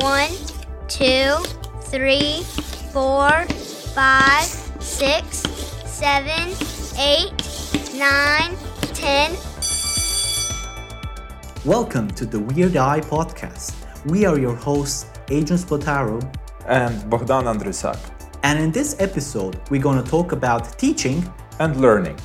One, 0.00 0.30
two, 0.88 1.36
three, 1.84 2.42
four, 2.92 3.30
five, 3.94 4.44
six, 4.78 5.38
seven, 5.86 6.52
eight, 6.98 7.32
nine, 7.94 8.54
ten. 8.92 9.34
Welcome 11.64 12.10
to 12.10 12.26
the 12.26 12.38
Weird 12.38 12.76
AI 12.76 13.00
podcast. 13.00 13.74
We 14.04 14.26
are 14.26 14.38
your 14.38 14.54
hosts, 14.54 15.06
Adrian 15.30 15.58
Spotaro, 15.58 16.20
and 16.66 17.08
Bogdan 17.08 17.44
Andrusak, 17.44 17.98
and 18.42 18.58
in 18.58 18.70
this 18.70 18.96
episode, 18.98 19.58
we're 19.70 19.80
going 19.80 20.04
to 20.04 20.10
talk 20.10 20.32
about 20.32 20.78
teaching 20.78 21.24
and 21.58 21.80
learning. 21.80 22.18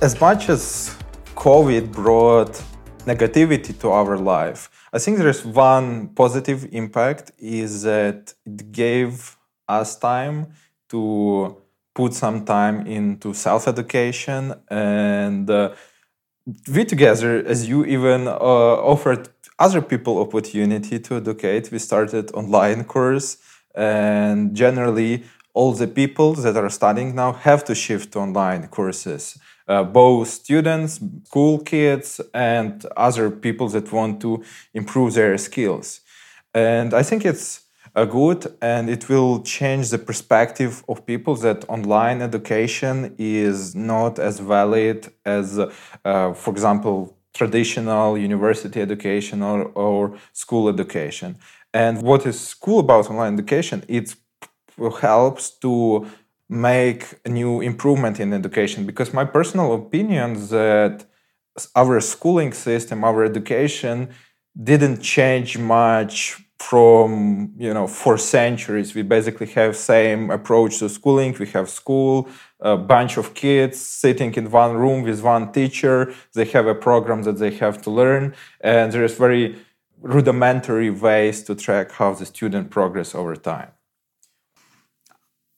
As 0.00 0.20
much 0.20 0.48
as 0.48 0.96
COVID 1.34 1.90
brought 1.90 2.62
negativity 3.06 3.78
to 3.80 3.90
our 3.90 4.16
life, 4.16 4.70
I 4.92 4.98
think 4.98 5.18
there 5.18 5.28
is 5.28 5.44
one 5.44 6.08
positive 6.08 6.68
impact 6.72 7.32
is 7.38 7.82
that 7.82 8.34
it 8.46 8.72
gave 8.72 9.36
us 9.68 9.96
time 9.96 10.48
to 10.88 11.56
put 11.94 12.14
some 12.14 12.44
time 12.44 12.86
into 12.86 13.34
self-education 13.34 14.54
and 14.68 15.48
uh, 15.48 15.72
we 16.74 16.84
together 16.84 17.42
as 17.46 17.68
you 17.68 17.84
even 17.84 18.28
uh, 18.28 18.32
offered 18.32 19.28
other 19.58 19.80
people 19.80 20.18
opportunity 20.18 20.98
to 20.98 21.16
educate. 21.16 21.70
We 21.70 21.78
started 21.78 22.30
online 22.32 22.84
course 22.84 23.38
and 23.74 24.54
generally 24.54 25.24
all 25.54 25.72
the 25.72 25.86
people 25.86 26.34
that 26.34 26.56
are 26.56 26.68
studying 26.68 27.14
now 27.14 27.32
have 27.32 27.64
to 27.64 27.74
shift 27.74 28.12
to 28.12 28.18
online 28.18 28.66
courses 28.68 29.38
uh, 29.68 29.84
both 29.84 30.28
students 30.28 31.00
school 31.24 31.58
kids 31.58 32.20
and 32.32 32.84
other 32.96 33.30
people 33.30 33.68
that 33.68 33.92
want 33.92 34.20
to 34.20 34.42
improve 34.74 35.14
their 35.14 35.36
skills. 35.38 36.00
And 36.52 36.94
i 36.94 37.02
think 37.02 37.24
it's 37.24 37.64
a 37.94 38.06
good 38.06 38.56
and 38.60 38.90
it 38.90 39.08
will 39.08 39.42
change 39.42 39.90
the 39.90 39.98
perspective 39.98 40.84
of 40.88 41.06
people 41.06 41.34
that 41.36 41.64
online 41.68 42.22
education 42.22 43.14
is 43.18 43.74
not 43.74 44.18
as 44.18 44.40
valid 44.40 45.12
as 45.24 45.58
uh, 45.58 46.32
for 46.32 46.50
example 46.50 47.16
traditional 47.34 48.16
university 48.16 48.80
education 48.80 49.42
or, 49.42 49.64
or 49.74 50.16
school 50.32 50.68
education. 50.68 51.36
And 51.72 52.02
what 52.02 52.24
is 52.26 52.54
cool 52.54 52.80
about 52.80 53.10
online 53.10 53.34
education 53.34 53.84
it 53.88 54.14
helps 55.00 55.50
to 55.58 56.06
make 56.48 57.02
a 57.24 57.28
new 57.28 57.60
improvement 57.60 58.20
in 58.20 58.32
education. 58.32 58.86
Because 58.86 59.12
my 59.12 59.24
personal 59.24 59.74
opinion 59.74 60.32
is 60.32 60.50
that 60.50 61.06
our 61.74 62.00
schooling 62.00 62.52
system 62.52 63.04
our 63.04 63.24
education 63.24 64.08
didn't 64.62 65.00
change 65.00 65.58
much 65.58 66.44
from 66.58 67.52
you 67.58 67.72
know 67.74 67.86
for 67.86 68.16
centuries. 68.16 68.94
We 68.94 69.02
basically 69.02 69.48
have 69.48 69.76
same 69.76 70.30
approach 70.30 70.78
to 70.78 70.88
schooling. 70.88 71.36
We 71.38 71.46
have 71.48 71.68
school 71.68 72.28
a 72.60 72.76
bunch 72.76 73.18
of 73.18 73.34
kids 73.34 73.78
sitting 73.78 74.32
in 74.34 74.50
one 74.50 74.74
room 74.74 75.02
with 75.02 75.22
one 75.22 75.52
teacher. 75.52 76.14
They 76.32 76.46
have 76.46 76.66
a 76.66 76.74
program 76.74 77.22
that 77.24 77.38
they 77.38 77.50
have 77.62 77.82
to 77.82 77.90
learn. 77.90 78.34
And 78.60 78.90
there 78.92 79.04
is 79.04 79.16
very 79.16 79.56
rudimentary 80.00 80.90
ways 80.90 81.42
to 81.44 81.54
track 81.54 81.92
how 81.92 82.14
the 82.14 82.26
student 82.26 82.70
progress 82.70 83.14
over 83.14 83.36
time 83.36 83.70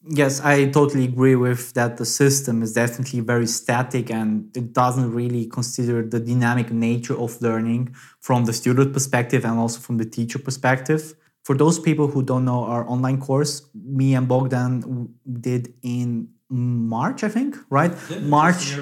yes 0.08 0.40
i 0.40 0.66
totally 0.66 1.04
agree 1.04 1.34
with 1.34 1.72
that 1.74 1.96
the 1.96 2.04
system 2.04 2.62
is 2.62 2.72
definitely 2.72 3.20
very 3.20 3.46
static 3.46 4.10
and 4.10 4.56
it 4.56 4.72
doesn't 4.72 5.12
really 5.12 5.46
consider 5.46 6.02
the 6.02 6.20
dynamic 6.20 6.70
nature 6.70 7.18
of 7.18 7.40
learning 7.42 7.94
from 8.20 8.44
the 8.44 8.52
student 8.52 8.92
perspective 8.92 9.44
and 9.44 9.58
also 9.58 9.80
from 9.80 9.98
the 9.98 10.04
teacher 10.04 10.38
perspective. 10.38 11.14
For 11.44 11.56
those 11.56 11.78
people 11.78 12.08
who 12.08 12.24
don't 12.24 12.44
know 12.44 12.64
our 12.64 12.88
online 12.88 13.20
course 13.20 13.68
me 13.74 14.14
and 14.14 14.26
bogdan 14.28 15.08
did 15.40 15.74
in 15.82 16.28
march 16.48 17.24
i 17.24 17.28
think 17.28 17.56
right? 17.70 17.92
Yeah, 18.08 18.18
march 18.20 18.76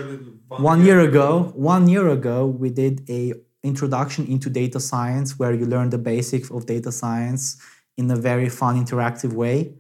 one, 0.48 0.62
one 0.62 0.84
year, 0.84 1.00
year 1.00 1.09
ago 1.09 1.53
one 1.54 1.88
year 1.88 2.09
ago 2.09 2.47
we 2.47 2.71
did 2.71 3.09
a 3.09 3.34
introduction 3.62 4.27
into 4.27 4.50
data 4.50 4.78
science 4.81 5.38
where 5.38 5.54
you 5.54 5.65
learn 5.65 5.88
the 5.88 5.98
basics 5.98 6.50
of 6.50 6.66
data 6.66 6.93
science 6.93 7.56
in 7.97 8.10
a 8.10 8.16
very 8.16 8.48
fun 8.50 8.82
interactive 8.82 9.32
way 9.32 9.75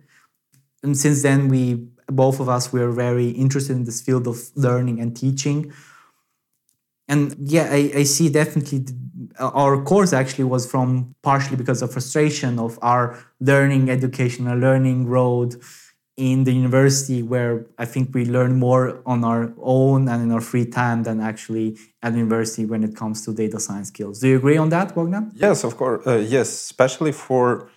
and 0.84 0.96
since 0.96 1.22
then 1.22 1.48
we 1.48 1.86
both 2.08 2.38
of 2.38 2.48
us 2.48 2.72
were 2.72 2.90
very 2.92 3.30
interested 3.30 3.74
in 3.74 3.84
this 3.84 4.00
field 4.00 4.26
of 4.26 4.36
learning 4.54 5.00
and 5.00 5.16
teaching 5.16 5.72
and 7.08 7.34
yeah 7.38 7.68
i, 7.70 7.80
I 7.96 8.02
see 8.04 8.28
definitely 8.28 8.84
our 9.38 9.82
course 9.82 10.12
actually 10.12 10.44
was 10.44 10.70
from 10.70 11.14
partially 11.22 11.56
because 11.56 11.82
of 11.82 11.92
frustration 11.92 12.58
of 12.58 12.78
our 12.82 13.18
learning 13.40 13.90
educational 13.90 14.58
learning 14.58 15.06
road 15.06 15.56
in 16.16 16.44
the 16.44 16.52
university 16.52 17.22
where 17.22 17.66
I 17.76 17.86
think 17.86 18.14
we 18.14 18.24
learn 18.24 18.58
more 18.58 19.02
on 19.04 19.24
our 19.24 19.52
own 19.60 20.08
and 20.08 20.22
in 20.22 20.30
our 20.30 20.40
free 20.40 20.64
time 20.64 21.02
than 21.02 21.20
actually 21.20 21.76
at 22.02 22.14
university 22.14 22.64
when 22.64 22.84
it 22.84 22.94
comes 22.94 23.24
to 23.24 23.34
data 23.34 23.58
science 23.58 23.88
skills. 23.88 24.20
Do 24.20 24.28
you 24.28 24.36
agree 24.36 24.56
on 24.56 24.68
that, 24.68 24.94
Bogdan? 24.94 25.32
Yes, 25.34 25.64
of 25.64 25.76
course. 25.76 26.06
Uh, 26.06 26.18
yes, 26.18 26.48
especially 26.48 27.10
for 27.10 27.68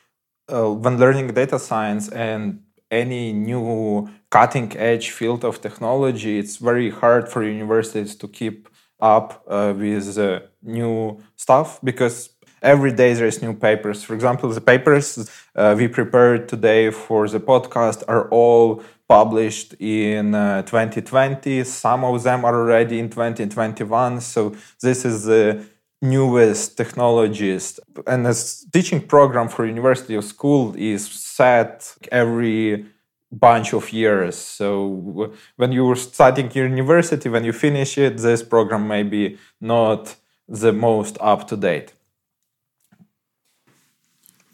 uh, 0.53 0.72
when 0.72 1.00
learning 1.00 1.34
data 1.34 1.57
science 1.57 2.09
and 2.09 2.62
any 2.92 3.34
new 3.34 4.09
cutting 4.30 4.75
edge 4.78 5.12
field 5.12 5.44
of 5.44 5.62
technology, 5.62 6.40
it's 6.40 6.58
very 6.58 6.90
hard 6.90 7.30
for 7.30 7.44
universities 7.44 8.16
to 8.16 8.28
keep 8.28 8.70
up 9.00 9.44
uh, 9.48 9.74
with 9.78 10.18
uh, 10.18 10.40
new 10.64 11.22
stuff 11.36 11.80
because 11.84 12.30
every 12.62 12.92
day 12.92 13.14
there's 13.14 13.42
new 13.42 13.53
papers. 13.53 14.03
For 14.03 14.14
example 14.16 14.50
the 14.50 14.62
papers 14.62 15.30
uh, 15.56 15.76
we 15.78 15.88
prepared 15.88 16.50
today 16.50 16.90
for 16.92 17.28
the 17.28 17.40
podcast 17.40 18.03
are 18.08 18.30
all 18.30 18.84
published 19.08 19.74
in 19.80 20.36
uh, 20.36 20.62
2020 20.64 21.64
some 21.64 22.03
of 22.03 22.24
them 22.24 22.44
are 22.44 22.53
already 22.53 23.00
in 23.00 23.09
2021 23.09 24.20
so 24.20 24.53
this 24.81 25.06
is 25.06 25.24
the 25.24 25.66
newest 26.02 26.78
technologies. 26.78 27.80
And 28.06 28.25
this 28.25 28.66
teaching 28.72 29.02
program 29.02 29.47
for 29.50 29.66
university 29.66 30.16
or 30.16 30.22
school 30.22 30.75
is 30.78 31.08
set 31.08 31.96
every 32.12 32.85
bunch 33.31 33.74
of 33.74 33.91
years. 33.91 34.35
So 34.38 35.34
when 35.58 35.72
you 35.72 35.85
were 35.85 35.96
studying 35.96 36.52
your 36.52 36.68
university 36.68 37.30
when 37.30 37.44
you 37.44 37.52
finish 37.52 37.97
it 37.97 38.18
this 38.18 38.41
program 38.41 38.88
may 38.88 39.03
be 39.03 39.38
not 39.59 40.16
the 40.47 40.72
most 40.72 41.18
up 41.19 41.47
to 41.50 41.58
date 41.58 41.91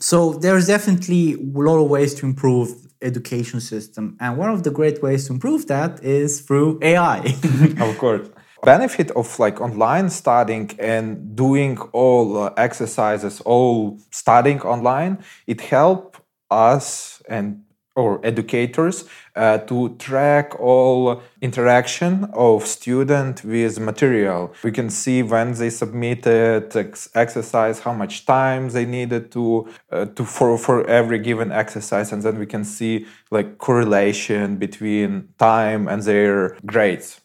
so 0.03 0.33
there's 0.33 0.67
definitely 0.67 1.35
a 1.35 1.59
lot 1.69 1.77
of 1.77 1.89
ways 1.89 2.13
to 2.15 2.25
improve 2.25 2.69
education 3.01 3.61
system. 3.61 4.17
And 4.19 4.37
one 4.37 4.49
of 4.49 4.63
the 4.63 4.69
great 4.69 5.01
ways 5.01 5.27
to 5.27 5.33
improve 5.33 5.67
that 5.67 6.03
is 6.03 6.41
through 6.41 6.79
ai 6.81 7.19
of 7.79 7.97
course 7.97 8.27
benefit 8.63 9.11
of 9.11 9.39
like 9.39 9.59
online 9.61 10.09
studying 10.09 10.71
and 10.79 11.35
doing 11.35 11.77
all 11.91 12.37
uh, 12.37 12.53
exercises 12.57 13.41
all 13.41 13.99
studying 14.11 14.61
online 14.61 15.17
it 15.47 15.61
help 15.61 16.17
us 16.49 17.21
and 17.27 17.63
or 17.95 18.19
educators 18.25 19.05
uh, 19.35 19.59
to 19.59 19.95
track 19.97 20.59
all 20.59 21.21
interaction 21.41 22.25
of 22.33 22.65
student 22.65 23.43
with 23.43 23.79
material. 23.79 24.51
We 24.63 24.71
can 24.71 24.89
see 24.89 25.21
when 25.21 25.53
they 25.53 25.69
submitted 25.69 26.75
ex- 26.75 27.09
exercise 27.13 27.81
how 27.81 27.93
much 27.93 28.25
time 28.25 28.69
they 28.69 28.85
needed 28.85 29.31
to 29.33 29.69
uh, 29.91 30.05
to 30.05 30.25
for 30.25 30.57
for 30.57 30.87
every 30.87 31.19
given 31.19 31.51
exercise 31.51 32.11
and 32.11 32.23
then 32.23 32.39
we 32.39 32.47
can 32.47 32.63
see 32.63 33.05
like 33.29 33.57
correlation 33.57 34.57
between 34.57 35.29
time 35.37 35.87
and 35.87 36.01
their 36.01 36.57
grades 36.65 37.22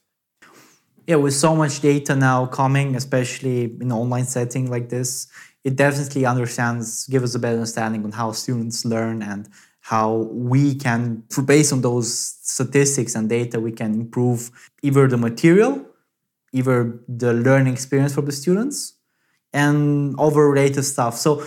yeah 1.08 1.16
with 1.16 1.34
so 1.34 1.56
much 1.56 1.80
data 1.80 2.14
now 2.14 2.46
coming 2.46 2.94
especially 2.94 3.64
in 3.64 3.90
an 3.90 3.92
online 3.92 4.28
setting 4.36 4.70
like 4.70 4.88
this 4.88 5.26
it 5.64 5.74
definitely 5.74 6.24
understands 6.24 7.06
give 7.08 7.22
us 7.24 7.34
a 7.34 7.38
better 7.38 7.56
understanding 7.56 8.04
on 8.04 8.12
how 8.12 8.30
students 8.30 8.84
learn 8.84 9.22
and 9.22 9.48
how 9.88 10.28
we 10.52 10.74
can, 10.74 11.22
based 11.46 11.72
on 11.72 11.80
those 11.80 12.12
statistics 12.42 13.14
and 13.14 13.26
data, 13.30 13.58
we 13.58 13.72
can 13.72 13.94
improve 13.94 14.50
either 14.82 15.08
the 15.08 15.16
material, 15.16 15.82
either 16.52 17.00
the 17.08 17.32
learning 17.32 17.72
experience 17.72 18.14
for 18.14 18.20
the 18.20 18.32
students, 18.32 18.94
and 19.54 20.14
other 20.18 20.46
related 20.50 20.82
stuff. 20.82 21.16
So 21.16 21.42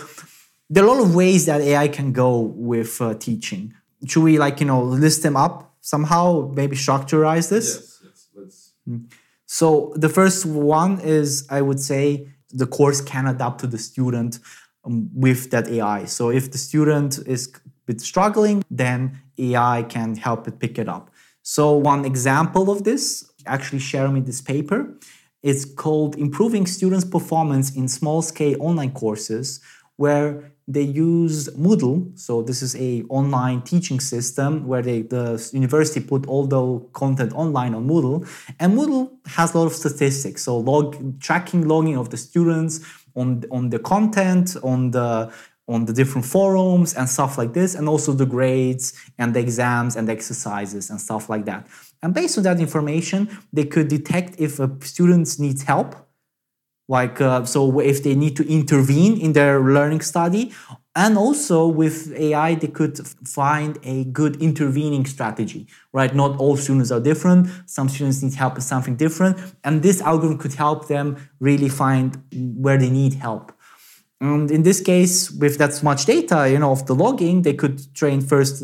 there 0.68 0.82
are 0.82 0.88
a 0.88 0.92
lot 0.92 1.00
of 1.00 1.14
ways 1.14 1.46
that 1.46 1.60
AI 1.60 1.86
can 1.86 2.12
go 2.12 2.40
with 2.40 3.00
uh, 3.00 3.14
teaching. 3.14 3.74
Should 4.08 4.24
we 4.24 4.38
like 4.38 4.58
you 4.58 4.66
know 4.66 4.82
list 4.82 5.22
them 5.22 5.36
up 5.36 5.76
somehow? 5.80 6.50
Maybe 6.52 6.74
structurize 6.74 7.48
this. 7.48 7.66
Yes, 7.68 8.00
yes, 8.04 8.28
let's. 8.34 8.72
Hmm. 8.84 9.21
So 9.58 9.92
the 9.96 10.08
first 10.08 10.46
one 10.46 10.98
is 11.00 11.46
I 11.50 11.60
would 11.60 11.78
say 11.78 12.04
the 12.48 12.66
course 12.66 13.02
can 13.02 13.26
adapt 13.26 13.60
to 13.60 13.66
the 13.66 13.76
student 13.76 14.38
um, 14.82 15.10
with 15.12 15.50
that 15.50 15.68
AI. 15.68 16.06
So 16.06 16.30
if 16.30 16.50
the 16.50 16.56
student 16.56 17.18
is 17.26 17.52
bit 17.84 18.00
struggling, 18.00 18.64
then 18.70 19.20
AI 19.36 19.82
can 19.94 20.16
help 20.16 20.48
it 20.48 20.58
pick 20.58 20.78
it 20.78 20.88
up. 20.88 21.10
So 21.42 21.72
one 21.72 22.06
example 22.06 22.70
of 22.70 22.84
this, 22.84 23.30
actually 23.44 23.80
sharing 23.80 24.14
me 24.14 24.20
this 24.20 24.40
paper, 24.40 24.80
It's 25.42 25.64
called 25.84 26.12
Improving 26.26 26.66
Students' 26.66 27.08
Performance 27.16 27.76
in 27.78 27.88
Small 27.88 28.22
Scale 28.22 28.56
Online 28.68 28.92
Courses, 28.92 29.60
where 29.96 30.52
they 30.72 30.82
use 30.82 31.48
Moodle. 31.50 32.18
So 32.18 32.42
this 32.42 32.62
is 32.62 32.74
a 32.76 33.02
online 33.08 33.62
teaching 33.62 34.00
system 34.00 34.66
where 34.66 34.82
they, 34.82 35.02
the 35.02 35.50
university 35.52 36.00
put 36.00 36.26
all 36.26 36.46
the 36.46 36.80
content 36.92 37.32
online 37.34 37.74
on 37.74 37.86
Moodle. 37.86 38.28
And 38.58 38.76
Moodle 38.76 39.10
has 39.26 39.54
a 39.54 39.58
lot 39.58 39.66
of 39.66 39.72
statistics. 39.72 40.42
So 40.42 40.58
log, 40.58 41.20
tracking 41.20 41.68
logging 41.68 41.96
of 41.96 42.10
the 42.10 42.16
students 42.16 42.80
on, 43.14 43.44
on 43.50 43.70
the 43.70 43.78
content, 43.78 44.56
on 44.62 44.90
the 44.90 45.32
on 45.68 45.84
the 45.84 45.92
different 45.92 46.26
forums 46.26 46.92
and 46.94 47.08
stuff 47.08 47.38
like 47.38 47.54
this, 47.54 47.74
and 47.76 47.88
also 47.88 48.12
the 48.12 48.26
grades 48.26 48.92
and 49.18 49.32
the 49.32 49.40
exams 49.40 49.94
and 49.94 50.08
the 50.08 50.12
exercises 50.12 50.90
and 50.90 51.00
stuff 51.00 51.30
like 51.30 51.44
that. 51.44 51.66
And 52.02 52.12
based 52.12 52.36
on 52.36 52.44
that 52.44 52.58
information, 52.58 53.28
they 53.52 53.64
could 53.64 53.88
detect 53.88 54.40
if 54.40 54.58
a 54.58 54.68
student 54.82 55.38
needs 55.38 55.62
help 55.62 55.94
like 56.98 57.16
uh, 57.22 57.44
so 57.44 57.80
if 57.80 58.02
they 58.04 58.14
need 58.14 58.34
to 58.36 58.44
intervene 58.58 59.14
in 59.24 59.32
their 59.32 59.54
learning 59.76 60.02
study 60.12 60.44
and 60.94 61.16
also 61.24 61.58
with 61.66 61.96
ai 62.26 62.50
they 62.62 62.72
could 62.78 62.94
find 63.38 63.72
a 63.94 63.96
good 64.18 64.34
intervening 64.48 65.04
strategy 65.14 65.62
right? 65.96 66.12
Not 66.22 66.32
all 66.42 66.56
students 66.56 66.90
are 66.94 67.02
different. 67.10 67.42
Some 67.66 67.88
students 67.94 68.22
need 68.22 68.34
help 68.34 68.54
with 68.56 68.66
something 68.72 68.96
different 69.04 69.34
and 69.64 69.82
this 69.82 69.98
algorithm 70.10 70.38
could 70.42 70.54
help 70.64 70.88
them 70.94 71.06
really 71.48 71.70
find 71.82 72.08
where 72.64 72.78
they 72.82 72.90
need 72.90 73.14
help. 73.26 73.44
And 74.20 74.50
in 74.56 74.62
this 74.68 74.80
case 74.92 75.30
with 75.42 75.54
that 75.62 75.82
much 75.82 76.02
data 76.14 76.38
you 76.52 76.58
know 76.62 76.72
of 76.76 76.82
the 76.88 76.96
logging 77.04 77.36
they 77.46 77.56
could 77.62 77.76
train 78.00 78.18
first 78.32 78.54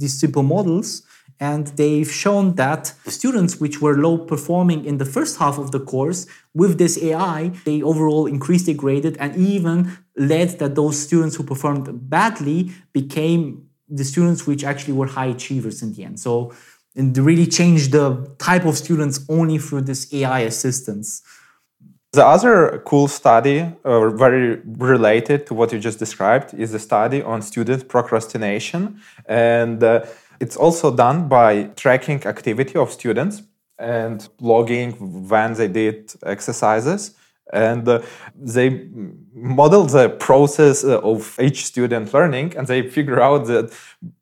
these 0.00 0.16
simple 0.22 0.44
models 0.54 0.88
and 1.40 1.66
they've 1.78 2.10
shown 2.10 2.54
that 2.54 2.86
students 3.06 3.60
which 3.60 3.80
were 3.80 3.96
low 3.96 4.18
performing 4.18 4.84
in 4.84 4.98
the 4.98 5.04
first 5.04 5.38
half 5.38 5.58
of 5.58 5.72
the 5.72 5.80
course 5.80 6.26
with 6.54 6.78
this 6.78 6.96
AI, 7.02 7.50
they 7.64 7.82
overall 7.82 8.26
increased 8.26 8.66
their 8.66 8.74
graded 8.74 9.16
and 9.18 9.34
even 9.36 9.98
led 10.16 10.58
that 10.60 10.74
those 10.74 10.98
students 10.98 11.36
who 11.36 11.42
performed 11.42 11.88
badly 12.08 12.70
became 12.92 13.68
the 13.88 14.04
students 14.04 14.46
which 14.46 14.64
actually 14.64 14.94
were 14.94 15.06
high 15.06 15.26
achievers 15.26 15.82
in 15.82 15.92
the 15.92 16.04
end. 16.04 16.20
So 16.20 16.52
and 16.96 17.16
really 17.18 17.46
changed 17.46 17.92
the 17.92 18.34
type 18.38 18.64
of 18.64 18.76
students 18.76 19.24
only 19.28 19.58
through 19.58 19.82
this 19.82 20.12
AI 20.12 20.40
assistance. 20.40 21.22
The 22.12 22.24
other 22.24 22.80
cool 22.86 23.08
study, 23.08 23.66
uh, 23.84 24.10
very 24.10 24.60
related 24.64 25.46
to 25.48 25.54
what 25.54 25.72
you 25.72 25.80
just 25.80 25.98
described, 25.98 26.54
is 26.54 26.72
a 26.72 26.78
study 26.78 27.20
on 27.20 27.42
student 27.42 27.88
procrastination. 27.88 29.00
And 29.26 29.82
uh, 29.82 30.06
it's 30.40 30.56
also 30.56 30.94
done 30.94 31.28
by 31.28 31.64
tracking 31.76 32.24
activity 32.26 32.76
of 32.76 32.90
students 32.90 33.42
and 33.78 34.28
logging 34.40 34.92
when 35.28 35.54
they 35.54 35.68
did 35.68 36.12
exercises. 36.24 37.14
And 37.52 37.86
uh, 37.86 38.02
they 38.34 38.88
model 39.34 39.84
the 39.84 40.08
process 40.08 40.82
uh, 40.82 40.98
of 41.00 41.38
each 41.38 41.66
student 41.66 42.12
learning, 42.14 42.56
and 42.56 42.66
they 42.66 42.88
figure 42.88 43.20
out 43.20 43.46
that 43.46 43.70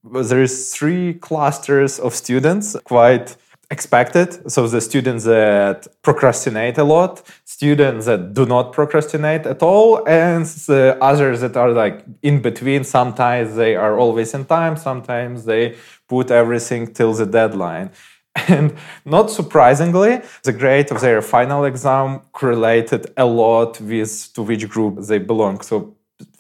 there 0.03 0.43
is 0.43 0.75
three 0.75 1.15
clusters 1.15 2.01
of 2.01 2.15
students 2.15 2.77
quite 2.85 3.37
expected. 3.73 4.29
So 4.55 4.69
the 4.69 4.81
students 4.81 5.25
that 5.25 5.79
procrastinate 6.03 6.77
a 6.79 6.85
lot, 6.85 7.23
students 7.45 8.05
that 8.07 8.35
do 8.35 8.45
not 8.55 8.73
procrastinate 8.73 9.45
at 9.47 9.63
all, 9.63 10.07
and 10.07 10.45
the 10.71 10.99
others 11.01 11.41
that 11.41 11.57
are 11.57 11.73
like 11.73 12.05
in 12.23 12.43
between. 12.43 12.85
Sometimes 12.85 13.57
they 13.57 13.75
are 13.75 13.99
always 13.99 14.35
in 14.35 14.45
time, 14.45 14.77
sometimes 14.77 15.37
they 15.51 15.65
put 16.07 16.31
everything 16.31 16.83
till 16.99 17.13
the 17.21 17.27
deadline. 17.27 17.89
And 18.49 18.69
not 19.05 19.27
surprisingly, 19.31 20.13
the 20.49 20.55
grade 20.63 20.91
of 20.93 21.01
their 21.01 21.21
final 21.21 21.63
exam 21.73 22.09
correlated 22.33 23.03
a 23.17 23.27
lot 23.27 23.81
with 23.81 24.13
to 24.35 24.41
which 24.49 24.65
group 24.75 24.95
they 25.09 25.19
belong. 25.19 25.61
So 25.61 25.75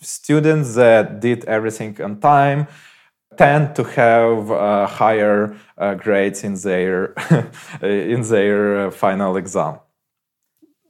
students 0.01 0.69
that 0.75 1.21
did 1.21 1.45
everything 1.57 1.93
on 2.07 2.13
time 2.21 2.67
tend 3.37 3.75
to 3.77 3.85
have 3.85 4.51
uh, 4.51 4.87
higher 4.87 5.57
uh, 5.79 5.95
grades 5.95 6.45
in 6.45 6.55
their 6.55 7.15
in 7.83 8.23
their 8.23 8.87
uh, 8.87 8.91
final 8.91 9.37
exam. 9.37 9.79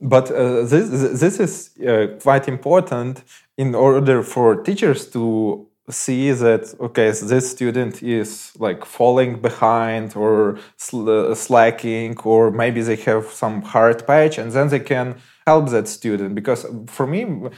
But 0.00 0.31
uh, 0.31 0.65
this 0.65 1.21
this 1.21 1.41
is 1.41 1.71
uh, 1.87 2.19
quite 2.21 2.49
important 2.49 3.23
in 3.56 3.75
order 3.75 4.23
for 4.23 4.56
teachers 4.56 5.06
to 5.11 5.67
see 5.91 6.31
that 6.31 6.75
okay 6.81 7.12
so 7.12 7.27
this 7.27 7.50
student 7.50 8.03
is 8.03 8.53
like 8.59 8.85
falling 8.85 9.41
behind 9.41 10.15
or 10.17 10.56
sl- 10.77 11.11
uh, 11.11 11.35
slacking 11.35 12.17
or 12.25 12.53
maybe 12.53 12.81
they 12.83 12.95
have 12.95 13.27
some 13.27 13.61
hard 13.62 14.06
patch 14.06 14.38
and 14.38 14.53
then 14.53 14.69
they 14.69 14.79
can 14.79 15.17
help 15.45 15.69
that 15.71 15.88
student 15.88 16.37
because 16.37 16.65
for 16.87 17.06
me 17.06 17.50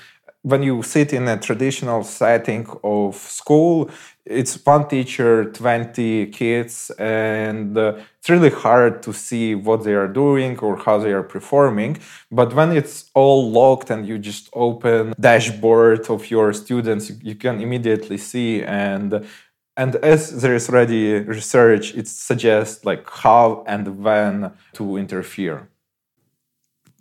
when 0.44 0.62
you 0.62 0.82
sit 0.82 1.12
in 1.14 1.26
a 1.26 1.38
traditional 1.38 2.04
setting 2.04 2.66
of 2.84 3.16
school, 3.16 3.90
it's 4.26 4.54
one 4.64 4.88
teacher, 4.88 5.44
20 5.52 6.26
kids, 6.26 6.90
and 6.98 7.76
uh, 7.76 7.96
it's 8.18 8.30
really 8.30 8.50
hard 8.50 9.02
to 9.02 9.12
see 9.12 9.54
what 9.54 9.84
they 9.84 9.92
are 9.92 10.08
doing 10.08 10.58
or 10.60 10.76
how 10.76 10.98
they 10.98 11.12
are 11.12 11.22
performing. 11.22 11.98
But 12.30 12.54
when 12.54 12.72
it's 12.72 13.10
all 13.14 13.50
locked 13.50 13.90
and 13.90 14.06
you 14.06 14.18
just 14.18 14.48
open 14.54 15.14
dashboard 15.20 16.08
of 16.08 16.30
your 16.30 16.54
students, 16.54 17.12
you, 17.22 17.34
can 17.34 17.60
immediately 17.60 18.16
see 18.16 18.62
and 18.62 19.26
and 19.76 19.96
as 19.96 20.40
there 20.40 20.54
is 20.54 20.68
already 20.68 21.14
research, 21.14 21.94
it 21.96 22.06
suggests 22.06 22.84
like 22.84 23.10
how 23.10 23.64
and 23.66 24.04
when 24.04 24.52
to 24.74 24.96
interfere 24.96 25.68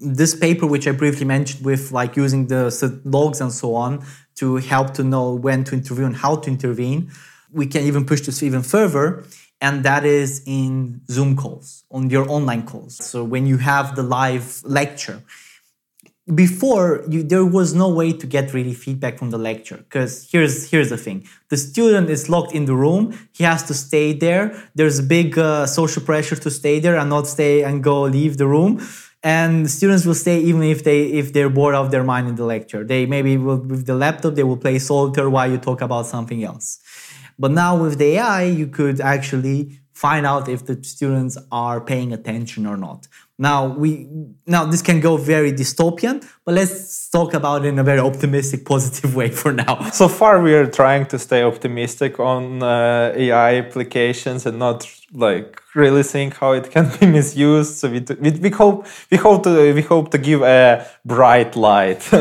this 0.04 0.36
paper, 0.36 0.66
which 0.66 0.88
I 0.88 0.92
briefly 0.92 1.26
mentioned, 1.26 1.64
with 1.66 1.92
like 1.92 2.18
using 2.18 2.48
the 2.48 3.02
logs 3.06 3.42
and 3.42 3.52
so 3.52 3.76
on 3.76 4.04
to 4.36 4.58
help 4.58 4.94
to 4.96 5.04
know 5.04 5.34
when 5.34 5.64
to 5.66 5.76
intervene 5.76 6.06
and 6.06 6.16
how 6.16 6.36
to 6.38 6.50
intervene, 6.50 7.12
we 7.52 7.68
can 7.68 7.84
even 7.84 8.06
push 8.06 8.22
this 8.22 8.42
even 8.44 8.62
further. 8.62 9.24
And 9.62 9.84
that 9.86 10.06
is 10.06 10.44
in 10.46 11.02
Zoom 11.10 11.38
calls, 11.38 11.86
on 11.90 12.10
your 12.10 12.30
online 12.30 12.66
calls. 12.66 12.98
So 12.98 13.24
when 13.24 13.48
you 13.48 13.58
have 13.58 13.96
the 13.96 14.04
live 14.04 14.62
lecture, 14.66 15.24
before 16.34 17.04
you, 17.10 17.22
there 17.22 17.46
was 17.46 17.74
no 17.74 17.90
way 17.90 18.14
to 18.14 18.26
get 18.26 18.54
really 18.54 18.74
feedback 18.74 19.18
from 19.18 19.30
the 19.30 19.38
lecture 19.38 19.78
because 19.78 20.30
here's 20.32 20.72
here's 20.72 20.90
the 20.90 20.98
thing 20.98 21.28
the 21.50 21.58
student 21.58 22.10
is 22.10 22.30
locked 22.30 22.54
in 22.54 22.64
the 22.64 22.74
room 22.74 23.14
he 23.34 23.44
has 23.44 23.62
to 23.64 23.74
stay 23.74 24.14
there 24.14 24.56
there's 24.74 25.00
a 25.00 25.04
big 25.04 25.38
uh, 25.38 25.66
social 25.66 26.02
pressure 26.02 26.38
to 26.38 26.50
stay 26.50 26.80
there 26.80 26.96
and 26.96 27.10
not 27.10 27.28
stay 27.28 27.62
and 27.62 27.84
go 27.84 28.04
leave 28.04 28.38
the 28.38 28.48
room 28.48 28.80
and 29.24 29.70
students 29.70 30.06
will 30.06 30.16
stay 30.16 30.40
even 30.40 30.64
if 30.64 30.84
they 30.84 31.04
if 31.06 31.32
they're 31.34 31.50
bored 31.50 31.76
of 31.76 31.92
their 31.92 32.04
mind 32.04 32.28
in 32.28 32.36
the 32.36 32.46
lecture. 32.46 32.84
They 32.84 33.06
maybe 33.06 33.38
will 33.38 33.58
with 33.58 33.86
the 33.86 33.96
laptop 33.96 34.36
they 34.36 34.44
will 34.44 34.58
play 34.58 34.80
solitaire 34.80 35.30
while 35.30 35.50
you 35.50 35.58
talk 35.58 35.82
about 35.82 36.06
something 36.06 36.44
else. 36.44 36.80
But 37.40 37.52
now 37.52 37.82
with 37.82 37.98
the 37.98 38.18
ai 38.18 38.44
you 38.44 38.68
could 38.68 39.00
actually 39.00 39.80
find 39.94 40.26
out 40.26 40.50
if 40.50 40.66
the 40.66 40.84
students 40.84 41.38
are 41.52 41.80
paying 41.80 42.12
attention 42.12 42.66
or 42.66 42.78
not 42.78 43.08
now 43.40 43.66
we 43.66 44.08
now 44.46 44.66
this 44.66 44.82
can 44.84 45.00
go 45.00 45.18
very 45.18 45.52
dystopian, 45.52 46.24
but 46.46 46.54
let's 46.54 47.10
talk 47.10 47.34
about 47.34 47.66
it 47.66 47.70
in 47.70 47.80
a 47.80 47.84
very 47.84 48.00
optimistic, 48.00 48.64
positive 48.74 49.16
way 49.16 49.30
for 49.30 49.52
now. 49.52 49.90
So 49.90 50.08
far, 50.08 50.42
we 50.42 50.54
are 50.54 50.68
trying 50.68 51.08
to 51.08 51.18
stay 51.18 51.42
optimistic 51.42 52.20
on 52.20 52.62
uh, 52.62 53.12
AI 53.16 53.56
applications 53.56 54.46
and 54.46 54.60
not 54.60 54.88
like 55.14 55.60
really 55.74 56.04
think 56.04 56.38
how 56.38 56.52
it 56.52 56.70
can 56.70 56.92
be 57.00 57.06
misused. 57.18 57.78
So 57.78 57.90
we, 57.90 58.06
we, 58.20 58.32
we 58.32 58.50
hope 58.50 58.86
we 59.10 59.18
hope 59.18 59.44
to 59.44 59.74
we 59.74 59.82
hope 59.82 60.12
to 60.12 60.20
give 60.20 60.44
a 60.44 60.86
bright 61.04 61.56
light. 61.56 62.02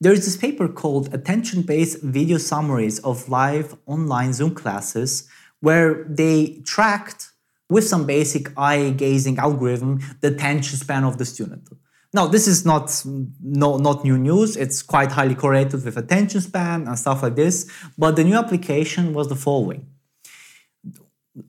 there 0.00 0.12
is 0.12 0.24
this 0.24 0.38
paper 0.38 0.68
called 0.68 1.12
Attention-Based 1.12 2.02
Video 2.02 2.38
Summaries 2.38 2.98
of 3.00 3.28
Live 3.28 3.76
Online 3.84 4.32
Zoom 4.32 4.54
Classes, 4.54 5.28
where 5.60 6.04
they 6.08 6.62
tracked 6.64 7.27
with 7.70 7.86
some 7.86 8.06
basic 8.06 8.50
eye 8.56 8.90
gazing 8.90 9.38
algorithm 9.38 10.00
the 10.20 10.28
attention 10.28 10.78
span 10.78 11.04
of 11.04 11.18
the 11.18 11.24
student. 11.24 11.68
Now, 12.14 12.26
this 12.26 12.48
is 12.48 12.64
not, 12.64 13.02
no, 13.42 13.76
not 13.76 14.02
new 14.02 14.16
news. 14.16 14.56
It's 14.56 14.82
quite 14.82 15.12
highly 15.12 15.34
correlated 15.34 15.84
with 15.84 15.96
attention 15.98 16.40
span 16.40 16.86
and 16.86 16.98
stuff 16.98 17.22
like 17.22 17.36
this. 17.36 17.70
But 17.98 18.16
the 18.16 18.24
new 18.24 18.34
application 18.34 19.12
was 19.12 19.28
the 19.28 19.36
following. 19.36 19.86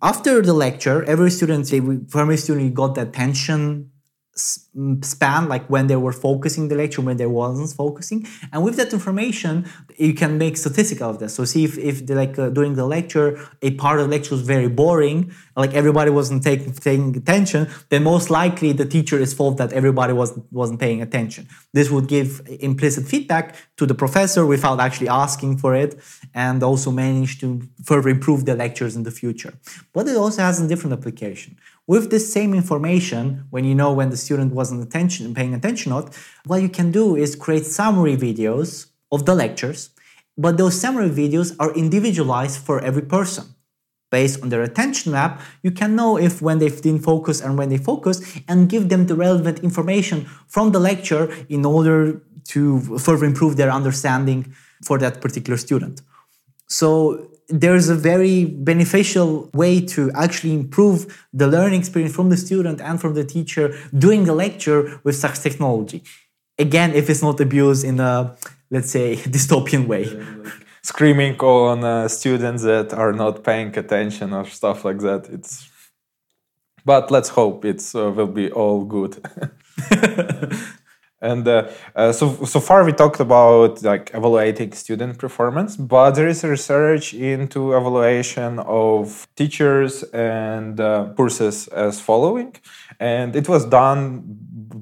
After 0.02 0.42
the 0.42 0.54
lecture, 0.54 1.04
every 1.06 1.32
student, 1.32 1.72
every 1.74 2.38
student 2.38 2.74
got 2.74 2.96
the 2.96 3.04
attention 3.04 3.92
span 5.02 5.48
like 5.54 5.66
when 5.70 5.88
they 5.88 5.96
were 5.96 6.14
focusing 6.28 6.68
the 6.70 6.76
lecture 6.76 7.02
when 7.02 7.18
they 7.18 7.26
wasn't 7.26 7.72
focusing. 7.84 8.28
And 8.52 8.64
with 8.64 8.76
that 8.78 8.94
information 8.94 9.66
you 9.98 10.14
can 10.14 10.38
make 10.38 10.58
statistical 10.58 11.10
of 11.10 11.20
this 11.20 11.36
so 11.36 11.46
see 11.46 11.64
if, 11.64 11.78
if 11.78 12.06
the, 12.08 12.16
like 12.16 12.38
uh, 12.40 12.50
during 12.50 12.76
the 12.76 12.86
lecture 12.86 13.28
a 13.62 13.72
part 13.72 14.00
of 14.00 14.06
the 14.06 14.12
lecture 14.16 14.34
was 14.36 14.42
very 14.42 14.70
boring 14.70 15.32
like 15.56 15.74
everybody 15.74 16.12
wasn't 16.12 16.42
taking 16.44 16.74
taking 16.74 17.16
attention 17.16 17.68
then 17.90 18.04
most 18.04 18.30
likely 18.30 18.72
the 18.72 18.86
teacher 18.86 19.18
is 19.20 19.34
fault 19.34 19.58
that 19.58 19.72
everybody 19.74 20.14
wasn't 20.14 20.46
wasn't 20.52 20.80
paying 20.80 21.02
attention. 21.02 21.48
This 21.74 21.90
would 21.90 22.08
give 22.08 22.30
implicit 22.60 23.06
feedback 23.14 23.56
to 23.78 23.86
the 23.86 23.96
professor 24.04 24.46
without 24.46 24.80
actually 24.80 25.10
asking 25.10 25.58
for 25.58 25.76
it 25.76 25.92
and 26.34 26.64
also 26.64 26.92
manage 26.92 27.40
to 27.42 27.48
further 27.84 28.10
improve 28.10 28.46
the 28.46 28.56
lectures 28.56 28.96
in 28.96 29.04
the 29.04 29.12
future. 29.12 29.54
But 29.94 30.08
it 30.08 30.18
also 30.24 30.42
has 30.42 30.60
a 30.60 30.68
different 30.68 30.94
application 31.00 31.58
With 31.90 32.12
this 32.12 32.32
same 32.32 32.54
information, 32.54 33.46
when 33.50 33.66
you 33.66 33.74
know 33.74 33.92
when 33.92 34.12
the 34.12 34.16
student 34.26 34.54
wasn't 34.54 34.84
attention, 34.84 35.34
paying 35.34 35.56
attention 35.56 35.90
not, 35.90 36.16
what 36.46 36.62
you 36.62 36.70
can 36.70 36.92
do 36.92 37.16
is 37.16 37.36
create 37.36 37.66
summary 37.66 38.16
videos 38.16 38.92
of 39.12 39.26
the 39.26 39.34
lectures, 39.34 39.90
but 40.38 40.60
those 40.60 40.80
summary 40.80 41.10
videos 41.10 41.56
are 41.60 41.74
individualized 41.74 42.60
for 42.60 42.80
every 42.80 43.02
person. 43.02 43.56
Based 44.12 44.40
on 44.44 44.50
their 44.50 44.62
attention 44.62 45.14
map, 45.14 45.42
you 45.64 45.72
can 45.72 45.96
know 45.96 46.16
if 46.16 46.44
when 46.44 46.60
they 46.60 46.70
didn't 46.70 47.00
focus 47.00 47.42
and 47.42 47.58
when 47.58 47.70
they 47.70 47.80
focus 47.80 48.18
and 48.48 48.70
give 48.70 48.90
them 48.90 49.08
the 49.08 49.16
relevant 49.16 49.58
information 49.62 50.28
from 50.48 50.72
the 50.72 50.80
lecture 50.80 51.26
in 51.50 51.66
order 51.66 52.22
to 52.50 53.00
further 53.00 53.26
improve 53.26 53.58
their 53.58 53.72
understanding 53.72 54.54
for 54.86 55.00
that 55.00 55.22
particular 55.22 55.58
student. 55.58 56.04
So 56.68 57.32
there's 57.50 57.90
a 57.90 57.96
very 57.96 58.46
beneficial 58.46 59.50
way 59.54 59.82
to 59.82 60.12
actually 60.14 60.54
improve 60.54 61.28
the 61.34 61.48
learning 61.48 61.80
experience 61.80 62.16
from 62.16 62.30
the 62.30 62.38
student 62.38 62.80
and 62.80 63.02
from 63.02 63.16
the 63.16 63.24
teacher 63.24 63.76
doing 63.98 64.26
the 64.26 64.34
lecture 64.34 65.02
with 65.04 65.16
such 65.16 65.40
technology. 65.40 66.04
Again, 66.58 66.94
if 66.94 67.10
it's 67.10 67.24
not 67.24 67.40
abused 67.40 67.84
in 67.84 68.00
a, 68.00 68.36
let's 68.70 68.92
say, 68.92 69.16
dystopian 69.36 69.88
way. 69.88 70.06
Screaming 70.84 71.38
on 71.40 71.84
uh, 71.84 72.08
students 72.08 72.64
that 72.64 72.94
are 72.94 73.14
not 73.14 73.44
paying 73.44 73.78
attention 73.78 74.34
or 74.34 74.46
stuff 74.46 74.86
like 74.86 75.00
that. 75.00 75.28
It's, 75.30 75.70
but 76.86 77.12
let's 77.12 77.30
hope 77.30 77.66
it 77.66 77.84
uh, 77.96 78.12
will 78.12 78.28
be 78.28 78.52
all 78.52 78.86
good. 78.86 79.18
And 81.22 81.46
uh, 81.48 81.70
uh, 81.96 82.12
so 82.14 82.46
so 82.46 82.60
far 82.60 82.86
we 82.86 82.94
talked 82.94 83.20
about 83.20 83.84
like 83.84 84.12
evaluating 84.14 84.72
student 84.74 85.18
performance, 85.18 85.76
but 85.76 86.12
there 86.12 86.30
is 86.30 86.44
research 86.44 87.14
into 87.14 87.74
evaluation 87.76 88.60
of 88.60 89.28
teachers 89.36 90.04
and 90.14 90.80
uh, 90.80 91.14
courses 91.18 91.68
as 91.70 92.00
following, 92.00 92.56
and 93.00 93.36
it 93.36 93.50
was 93.50 93.66
done 93.66 94.24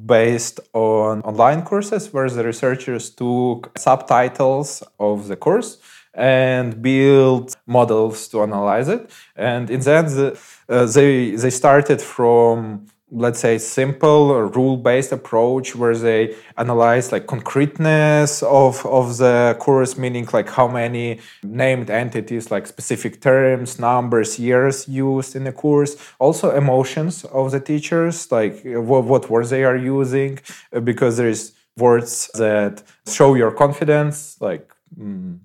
based 0.06 0.60
on 0.74 1.22
online 1.22 1.64
courses 1.64 2.14
where 2.14 2.30
the 2.30 2.44
researchers 2.44 3.10
took 3.10 3.72
subtitles 3.78 4.84
of 5.00 5.28
the 5.28 5.36
course 5.36 5.80
and 6.14 6.82
built 6.82 7.56
models 7.68 8.28
to 8.28 8.42
analyze 8.42 8.90
it. 8.90 9.10
And 9.36 9.70
in 9.70 9.82
that, 9.82 10.08
the, 10.08 10.40
uh, 10.70 10.86
they 10.86 11.32
they 11.32 11.52
started 11.52 12.02
from 12.02 12.88
let's 13.10 13.40
say 13.40 13.58
simple 13.58 14.42
rule-based 14.42 15.14
approach 15.14 15.76
where 15.76 15.96
they 15.96 16.36
analyze 16.58 17.12
like 17.12 17.26
concreteness 17.26 18.44
of, 18.44 18.86
of 18.86 19.18
the 19.18 19.56
course 19.60 19.98
meaning 19.98 20.28
like 20.34 20.50
how 20.50 20.68
many 20.68 21.20
named 21.42 21.90
entities 21.90 22.52
like 22.52 22.68
specific 22.68 23.22
terms 23.22 23.80
numbers 23.80 24.38
years 24.38 24.88
used 24.90 25.36
in 25.38 25.46
the 25.46 25.54
course. 25.54 25.96
Also 26.20 26.54
emotions 26.56 27.24
of 27.26 27.52
the 27.52 27.62
teachers 27.62 28.30
like 28.32 28.62
what, 28.64 29.06
what 29.06 29.30
words 29.30 29.52
they 29.52 29.64
are 29.64 29.78
using 29.78 30.40
because 30.84 31.16
there's 31.16 31.54
words 31.78 32.30
that 32.34 32.84
show 33.08 33.36
your 33.36 33.52
confidence 33.52 34.36
like 34.42 34.70
mm, 35.00 35.40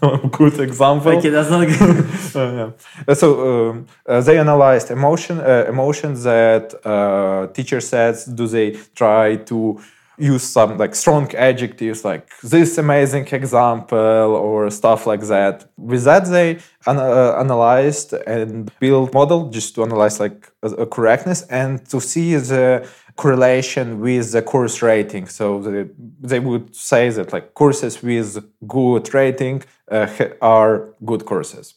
good 0.30 0.60
example. 0.60 1.12
Okay, 1.12 1.30
that's 1.30 1.50
not 1.50 1.66
good. 1.66 2.06
uh, 2.36 2.72
yeah. 3.08 3.14
So 3.14 3.70
um, 3.70 3.86
uh, 4.06 4.20
they 4.20 4.38
analyzed 4.38 4.90
emotion, 4.90 5.38
uh, 5.40 5.66
emotions 5.68 6.22
that 6.24 6.74
uh, 6.86 7.48
teacher 7.52 7.80
says. 7.80 8.24
Do 8.24 8.46
they 8.46 8.72
try 8.94 9.36
to 9.36 9.80
use 10.18 10.42
some 10.42 10.78
like 10.78 10.94
strong 10.94 11.34
adjectives, 11.34 12.04
like 12.04 12.28
this 12.42 12.78
amazing 12.78 13.26
example 13.28 13.98
or 13.98 14.70
stuff 14.70 15.06
like 15.06 15.22
that? 15.22 15.66
With 15.76 16.04
that, 16.04 16.26
they 16.26 16.58
an- 16.86 16.98
uh, 16.98 17.36
analyzed 17.38 18.12
and 18.26 18.70
built 18.78 19.12
model 19.12 19.50
just 19.50 19.74
to 19.74 19.82
analyze 19.82 20.20
like 20.20 20.52
a, 20.62 20.68
a 20.68 20.86
correctness 20.86 21.42
and 21.42 21.84
to 21.90 22.00
see 22.00 22.36
the 22.36 22.88
correlation 23.16 24.00
with 24.00 24.32
the 24.32 24.42
course 24.42 24.82
rating. 24.82 25.26
So 25.28 25.60
they, 25.60 25.88
they 26.20 26.40
would 26.40 26.74
say 26.74 27.10
that 27.10 27.32
like 27.32 27.54
courses 27.54 28.02
with 28.02 28.44
good 28.66 29.12
rating 29.14 29.62
uh, 29.90 30.08
are 30.40 30.94
good 31.04 31.24
courses. 31.24 31.74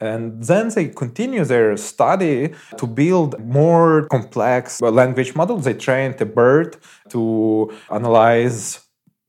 And 0.00 0.42
then 0.42 0.70
they 0.70 0.88
continue 0.88 1.44
their 1.44 1.76
study 1.76 2.54
to 2.78 2.86
build 2.86 3.38
more 3.38 4.06
complex 4.06 4.80
language 4.80 5.34
models. 5.34 5.64
They 5.64 5.74
trained 5.74 6.18
a 6.22 6.24
BERT 6.24 6.78
to 7.10 7.70
analyze 7.90 8.80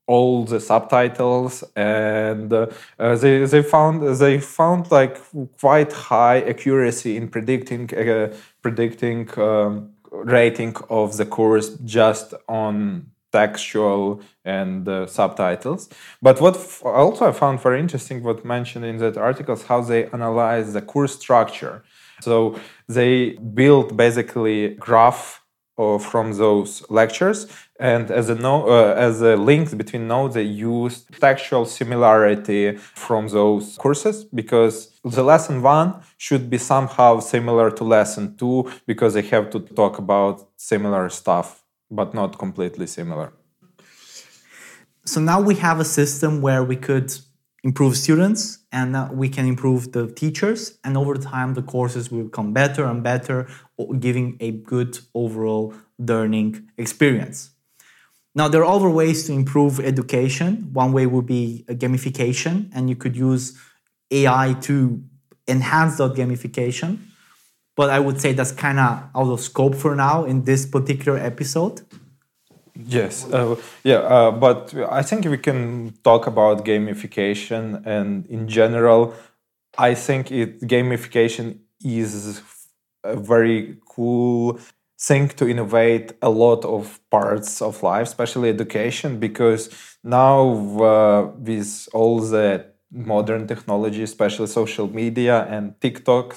all 0.06 0.44
the 0.44 0.58
subtitles 0.60 1.62
and 1.76 2.52
uh, 2.52 2.66
they, 2.98 3.44
they 3.44 3.62
found 3.62 4.02
they 4.16 4.38
found 4.40 4.90
like 4.90 5.16
quite 5.60 5.92
high 5.92 6.40
accuracy 6.40 7.16
in 7.16 7.28
predicting 7.28 7.88
uh, 7.94 8.34
predicting 8.62 9.28
um, 9.38 9.91
rating 10.24 10.74
of 10.88 11.16
the 11.16 11.26
course 11.26 11.70
just 11.84 12.34
on 12.48 13.06
textual 13.32 14.20
and 14.44 14.88
uh, 14.88 15.06
subtitles. 15.06 15.88
But 16.20 16.40
what 16.40 16.54
also 16.84 17.28
I 17.28 17.32
found 17.32 17.60
very 17.60 17.80
interesting, 17.80 18.22
what 18.22 18.44
mentioned 18.44 18.84
in 18.84 18.98
that 18.98 19.16
article, 19.16 19.54
is 19.54 19.64
how 19.64 19.80
they 19.80 20.06
analyze 20.06 20.72
the 20.74 20.82
course 20.82 21.18
structure. 21.18 21.82
So 22.20 22.58
they 22.88 23.32
built 23.32 23.96
basically 23.96 24.74
graph 24.74 25.41
uh, 25.78 25.98
from 25.98 26.32
those 26.36 26.88
lectures, 26.90 27.46
and 27.80 28.10
as 28.10 28.28
a 28.28 28.34
no, 28.34 28.68
uh, 28.68 28.94
as 28.96 29.22
a 29.22 29.36
link 29.36 29.76
between 29.76 30.06
nodes, 30.06 30.34
they 30.34 30.42
used 30.42 31.08
textual 31.20 31.64
similarity 31.64 32.76
from 32.76 33.28
those 33.28 33.76
courses 33.78 34.24
because 34.24 34.92
the 35.04 35.22
lesson 35.22 35.62
one 35.62 35.94
should 36.18 36.50
be 36.50 36.58
somehow 36.58 37.20
similar 37.20 37.70
to 37.70 37.84
lesson 37.84 38.36
two 38.36 38.70
because 38.86 39.14
they 39.14 39.22
have 39.22 39.50
to 39.50 39.60
talk 39.60 39.98
about 39.98 40.48
similar 40.56 41.08
stuff, 41.08 41.64
but 41.90 42.14
not 42.14 42.38
completely 42.38 42.86
similar. 42.86 43.32
So 45.04 45.20
now 45.20 45.40
we 45.40 45.56
have 45.56 45.80
a 45.80 45.84
system 45.84 46.40
where 46.42 46.62
we 46.62 46.76
could 46.76 47.12
improve 47.64 47.96
students 47.96 48.58
and 48.72 49.10
we 49.16 49.28
can 49.28 49.46
improve 49.46 49.92
the 49.92 50.08
teachers 50.12 50.78
and 50.82 50.96
over 50.96 51.14
time 51.14 51.54
the 51.54 51.62
courses 51.62 52.10
will 52.10 52.24
become 52.24 52.52
better 52.52 52.84
and 52.84 53.02
better 53.02 53.48
giving 53.86 54.36
a 54.40 54.50
good 54.50 54.98
overall 55.14 55.74
learning 55.98 56.70
experience. 56.76 57.50
Now 58.34 58.48
there 58.48 58.64
are 58.64 58.74
other 58.76 58.88
ways 58.90 59.26
to 59.26 59.32
improve 59.32 59.78
education. 59.80 60.70
One 60.72 60.92
way 60.92 61.06
would 61.06 61.26
be 61.26 61.64
gamification 61.68 62.70
and 62.74 62.88
you 62.88 62.96
could 62.96 63.16
use 63.16 63.58
ai 64.10 64.54
to 64.62 65.02
enhance 65.48 65.98
that 65.98 66.14
gamification. 66.14 66.98
But 67.74 67.90
i 67.90 67.98
would 67.98 68.20
say 68.20 68.32
that's 68.32 68.52
kind 68.52 68.78
of 68.78 69.04
out 69.14 69.32
of 69.32 69.40
scope 69.40 69.74
for 69.74 69.94
now 69.96 70.24
in 70.24 70.44
this 70.44 70.66
particular 70.66 71.18
episode. 71.18 71.82
Yes, 72.74 73.30
uh, 73.32 73.56
yeah, 73.84 73.96
uh, 73.96 74.30
but 74.30 74.74
I 74.90 75.02
think 75.02 75.26
we 75.26 75.36
can 75.36 75.92
talk 76.02 76.26
about 76.26 76.64
gamification, 76.64 77.84
and 77.86 78.26
in 78.26 78.48
general, 78.48 79.14
I 79.76 79.94
think 79.94 80.32
it 80.32 80.60
gamification 80.62 81.58
is 81.84 82.40
a 83.04 83.16
very 83.16 83.76
cool 83.88 84.58
thing 84.98 85.28
to 85.28 85.48
innovate 85.48 86.12
a 86.22 86.30
lot 86.30 86.64
of 86.64 87.00
parts 87.10 87.60
of 87.60 87.82
life, 87.82 88.06
especially 88.08 88.48
education, 88.48 89.18
because 89.18 89.70
now 90.04 90.50
uh, 90.82 91.30
with 91.38 91.88
all 91.92 92.20
the 92.20 92.66
modern 92.90 93.46
technology, 93.46 94.02
especially 94.02 94.46
social 94.46 94.86
media 94.88 95.44
and 95.48 95.80
TikTok, 95.80 96.36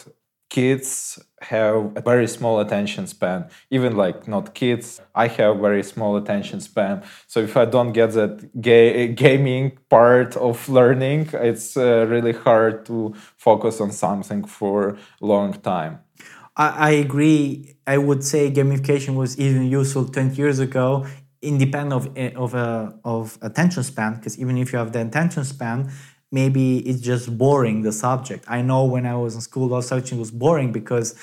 kids 0.50 1.20
have 1.42 1.92
a 1.98 2.02
very 2.02 2.28
small 2.28 2.60
attention 2.60 3.08
span. 3.08 3.46
Even 3.72 3.96
like 3.98 4.28
not 4.28 4.54
kids 4.54 5.02
i 5.14 5.28
have 5.28 5.58
very 5.60 5.84
small 5.84 6.16
attention 6.18 6.62
span. 6.62 7.04
So 7.28 7.40
if 7.42 7.58
i 7.58 7.66
don't 7.66 7.92
get 7.94 8.12
that 8.14 8.62
ga- 8.62 9.08
gaming 9.10 9.78
part 9.90 10.36
of 10.38 10.70
learning 10.70 11.30
it's 11.34 11.76
uh, 11.78 12.06
really 12.08 12.34
hard 12.34 12.86
to 12.86 13.14
focus 13.38 13.82
on 13.82 13.92
something 13.92 14.46
for 14.46 14.90
a 15.22 15.26
long 15.26 15.54
time 15.54 16.00
I, 16.56 16.68
I 16.68 16.92
agree 16.92 17.76
i 17.88 17.98
would 17.98 18.24
say 18.24 18.52
gamification 18.52 19.16
was 19.16 19.38
even 19.40 19.64
useful 19.64 20.06
20 20.06 20.36
years 20.36 20.60
ago 20.60 21.06
independent 21.42 21.94
of 21.94 22.18
of, 22.38 22.56
uh, 22.56 22.92
of 23.04 23.38
attention 23.42 23.84
span 23.84 24.16
because 24.16 24.40
even 24.40 24.58
if 24.58 24.72
you 24.74 24.80
have 24.80 24.92
the 24.92 25.02
attention 25.02 25.44
span 25.44 25.92
maybe 26.32 26.80
it's 26.80 27.00
just 27.02 27.38
boring 27.38 27.84
the 27.84 27.92
subject. 27.94 28.44
I 28.48 28.62
know 28.62 28.84
when 28.84 29.06
I 29.06 29.16
was 29.16 29.36
in 29.36 29.42
school, 29.42 29.68
law 29.68 29.80
searching 29.80 30.20
was 30.20 30.32
boring 30.32 30.72
because 30.74 31.16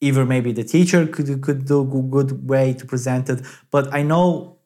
either 0.00 0.24
maybe 0.24 0.50
the 0.50 0.64
teacher 0.64 1.06
could 1.06 1.40
could 1.42 1.66
do 1.66 1.82
a 1.82 2.02
good 2.16 2.48
way 2.48 2.72
to 2.74 2.84
present 2.86 3.28
it, 3.28 3.42
but 3.70 3.92
I 3.94 4.02
know 4.02 4.58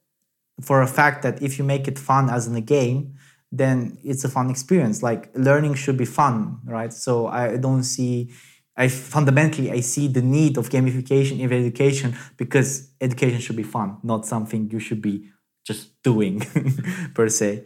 for 0.61 0.83
a 0.83 0.87
fact 0.87 1.23
that 1.23 1.43
if 1.43 1.59
you 1.59 1.65
make 1.65 1.89
it 1.89 1.99
fun 1.99 2.29
as 2.29 2.47
in 2.47 2.55
a 2.55 2.61
game, 2.61 3.15
then 3.51 3.99
it's 4.05 4.25
a 4.25 4.29
fun 4.29 4.51
experience. 4.51 5.03
Like 5.03 5.31
learning 5.35 5.75
should 5.75 5.97
be 5.97 6.05
fun, 6.05 6.59
right? 6.65 6.93
So 6.93 7.27
I 7.27 7.57
don't 7.57 7.85
see. 7.85 8.31
I 8.77 8.89
fundamentally 8.89 9.71
I 9.71 9.81
see 9.81 10.09
the 10.09 10.23
need 10.23 10.57
of 10.57 10.71
gamification 10.71 11.41
in 11.41 11.53
education 11.53 12.17
because 12.37 12.91
education 13.01 13.41
should 13.41 13.57
be 13.57 13.63
fun, 13.63 13.99
not 14.03 14.27
something 14.27 14.71
you 14.71 14.79
should 14.79 15.03
be 15.03 15.29
just 15.67 16.03
doing 16.03 16.41
per 17.15 17.29
se. 17.29 17.65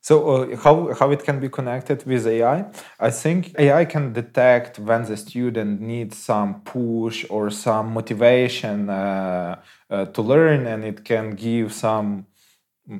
So 0.00 0.14
uh, 0.30 0.56
how 0.56 0.92
how 0.94 1.12
it 1.12 1.22
can 1.22 1.38
be 1.38 1.48
connected 1.48 2.04
with 2.04 2.26
AI? 2.26 2.64
I 2.98 3.10
think 3.10 3.54
AI 3.56 3.84
can 3.84 4.12
detect 4.12 4.80
when 4.80 5.04
the 5.04 5.16
student 5.16 5.80
needs 5.80 6.18
some 6.18 6.62
push 6.62 7.24
or 7.30 7.50
some 7.50 7.92
motivation 7.92 8.90
uh, 8.90 9.60
uh, 9.88 10.06
to 10.06 10.22
learn, 10.22 10.66
and 10.66 10.84
it 10.84 11.04
can 11.04 11.36
give 11.36 11.72
some 11.72 12.26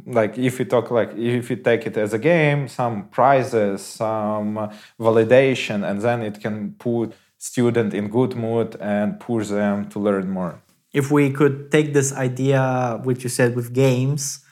like 0.06 0.38
if 0.38 0.58
you 0.58 0.64
talk 0.64 0.90
like 0.90 1.12
if 1.16 1.50
you 1.50 1.56
take 1.56 1.86
it 1.86 1.96
as 1.96 2.12
a 2.12 2.18
game, 2.18 2.68
some 2.68 3.08
prizes, 3.08 3.82
some 3.82 4.70
validation, 4.98 5.78
and 5.88 6.00
then 6.00 6.22
it 6.22 6.40
can 6.40 6.74
put 6.78 7.12
student 7.38 7.92
in 7.92 8.08
good 8.08 8.36
mood 8.36 8.76
and 8.80 9.18
push 9.18 9.48
them 9.48 9.88
to 9.90 9.98
learn 9.98 10.30
more. 10.30 10.60
If 10.92 11.10
we 11.10 11.30
could 11.30 11.70
take 11.70 11.92
this 11.92 12.12
idea, 12.12 13.00
which 13.02 13.24
you 13.24 13.30
said 13.30 13.56
with 13.56 13.72
games 13.72 14.42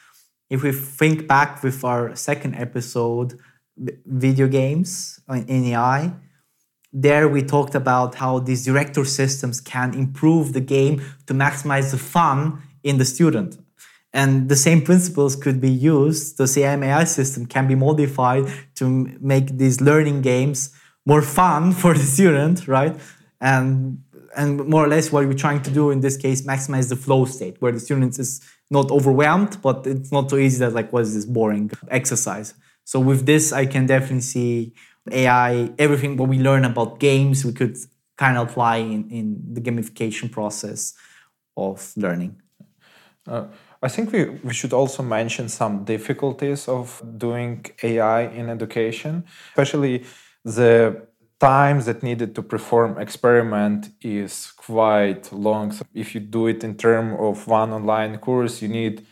if 0.51 0.65
we 0.65 0.73
think 0.73 1.29
back 1.29 1.63
with 1.63 1.85
our 1.85 2.15
second 2.17 2.57
episode, 2.57 3.39
video 4.05 4.49
games 4.49 5.21
uh, 5.29 5.35
in 5.47 5.65
AI, 5.67 6.13
there 6.93 7.29
we 7.29 7.43
talked 7.43 7.77
about 7.77 8.17
how 8.17 8.41
these 8.41 8.65
director 8.65 9.05
systems 9.05 9.61
can 9.61 9.95
improve 9.95 10.53
the 10.53 10.61
game 10.61 11.01
to 11.29 11.33
maximize 11.33 11.93
the 11.93 11.99
fun 11.99 12.61
in 12.83 12.99
the 12.99 13.05
student. 13.05 13.59
And 14.13 14.49
the 14.49 14.57
same 14.57 14.83
principles 14.83 15.37
could 15.37 15.61
be 15.61 15.71
used. 15.71 16.37
The 16.37 16.49
same 16.49 16.83
AI 16.83 17.05
system 17.05 17.47
can 17.47 17.69
be 17.69 17.77
modified 17.77 18.45
to 18.77 18.85
make 19.21 19.57
these 19.57 19.81
learning 19.81 20.23
games 20.23 20.75
more 21.07 21.23
fun 21.23 21.73
for 21.83 21.95
the 21.95 22.05
student, 22.05 22.67
right? 22.67 22.97
And 23.41 24.03
and 24.37 24.65
more 24.67 24.85
or 24.85 24.89
less 24.89 25.11
what 25.11 25.27
we're 25.27 25.35
trying 25.35 25.63
to 25.63 25.71
do 25.71 25.91
in 25.91 26.01
this 26.01 26.17
case, 26.17 26.43
maximize 26.43 26.89
the 26.89 26.95
flow 26.95 27.25
state, 27.25 27.57
where 27.61 27.73
the 27.73 27.81
student 27.81 28.17
is 28.19 28.41
not 28.71 28.91
overwhelmed, 28.91 29.61
but 29.61 29.87
it's 29.87 30.13
not 30.13 30.31
so 30.31 30.37
easy 30.37 30.59
that 30.61 30.73
like, 30.73 30.93
what 30.93 31.03
is 31.03 31.15
this 31.15 31.27
boring 31.27 31.71
exercise? 31.89 32.55
So 32.85 33.01
with 33.01 33.27
this, 33.27 33.53
I 33.53 33.67
can 33.67 33.87
definitely 33.87 34.21
see 34.21 34.73
AI, 35.11 35.73
everything 35.79 36.17
what 36.17 36.29
we 36.29 36.39
learn 36.39 36.65
about 36.65 37.01
games, 37.01 37.45
we 37.45 37.53
could 37.53 37.77
kind 38.17 38.37
of 38.39 38.49
apply 38.49 38.77
in, 38.77 39.11
in 39.11 39.55
the 39.55 39.61
gamification 39.61 40.31
process 40.31 40.95
of 41.57 41.93
learning. 41.97 42.41
Uh, 43.27 43.47
I 43.83 43.89
think 43.89 44.13
we, 44.13 44.25
we 44.45 44.53
should 44.53 44.73
also 44.73 45.03
mention 45.03 45.49
some 45.49 45.85
difficulties 45.85 46.69
of 46.69 47.03
doing 47.17 47.65
AI 47.83 48.23
in 48.23 48.51
education, 48.51 49.25
especially 49.51 50.05
the 50.45 51.07
time 51.39 51.81
that 51.81 52.03
needed 52.03 52.35
to 52.35 52.43
perform 52.43 52.99
experiment 52.99 53.89
is 54.03 54.53
quite 54.53 55.33
long. 55.33 55.73
So 55.73 55.87
if 55.95 56.15
you 56.15 56.21
do 56.21 56.49
it 56.49 56.63
in 56.63 56.77
term 56.77 57.15
of 57.15 57.47
one 57.47 57.73
online 57.73 58.19
course, 58.19 58.61
you 58.61 58.69
need 58.69 59.07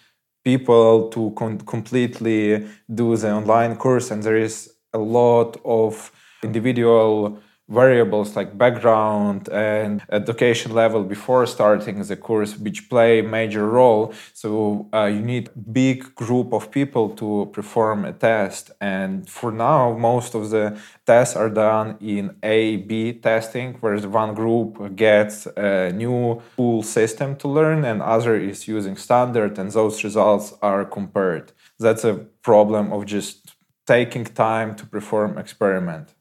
people 0.44 1.08
to 1.08 1.30
completely 1.66 2.66
do 2.94 3.16
the 3.16 3.32
online 3.32 3.76
course, 3.76 4.10
and 4.10 4.22
there 4.22 4.36
is 4.36 4.70
a 4.92 4.98
lot 4.98 5.56
of 5.64 6.12
individual 6.42 7.40
variables 7.68 8.34
like 8.34 8.56
background 8.56 9.48
and 9.50 10.02
education 10.10 10.72
level 10.72 11.02
before 11.04 11.46
starting 11.46 12.02
the 12.02 12.16
course 12.16 12.56
which 12.58 12.88
play 12.88 13.20
major 13.20 13.68
role. 13.68 14.12
So 14.32 14.88
uh, 14.94 15.04
you 15.04 15.20
need 15.20 15.50
big 15.72 16.14
group 16.14 16.52
of 16.52 16.70
people 16.70 17.10
to 17.10 17.50
perform 17.52 18.04
a 18.04 18.12
test. 18.12 18.70
And 18.80 19.28
for 19.28 19.52
now 19.52 19.96
most 19.96 20.34
of 20.34 20.50
the 20.50 20.78
tests 21.06 21.36
are 21.36 21.50
done 21.50 21.96
in 22.00 22.36
A/B 22.42 23.14
testing 23.14 23.74
where 23.80 23.98
one 23.98 24.34
group 24.34 24.96
gets 24.96 25.46
a 25.56 25.92
new 25.92 26.40
full 26.56 26.82
system 26.82 27.36
to 27.36 27.48
learn 27.48 27.84
and 27.84 28.00
other 28.00 28.36
is 28.36 28.66
using 28.66 28.96
standard 28.96 29.58
and 29.58 29.70
those 29.72 30.02
results 30.04 30.54
are 30.62 30.84
compared. 30.84 31.52
That's 31.78 32.04
a 32.04 32.14
problem 32.42 32.92
of 32.92 33.04
just 33.04 33.54
taking 33.86 34.24
time 34.24 34.74
to 34.76 34.86
perform 34.86 35.38
experiment 35.38 36.14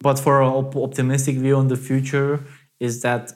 but 0.00 0.18
for 0.18 0.42
an 0.42 0.52
optimistic 0.74 1.36
view 1.36 1.56
on 1.56 1.68
the 1.68 1.76
future 1.76 2.44
is 2.80 3.02
that 3.02 3.32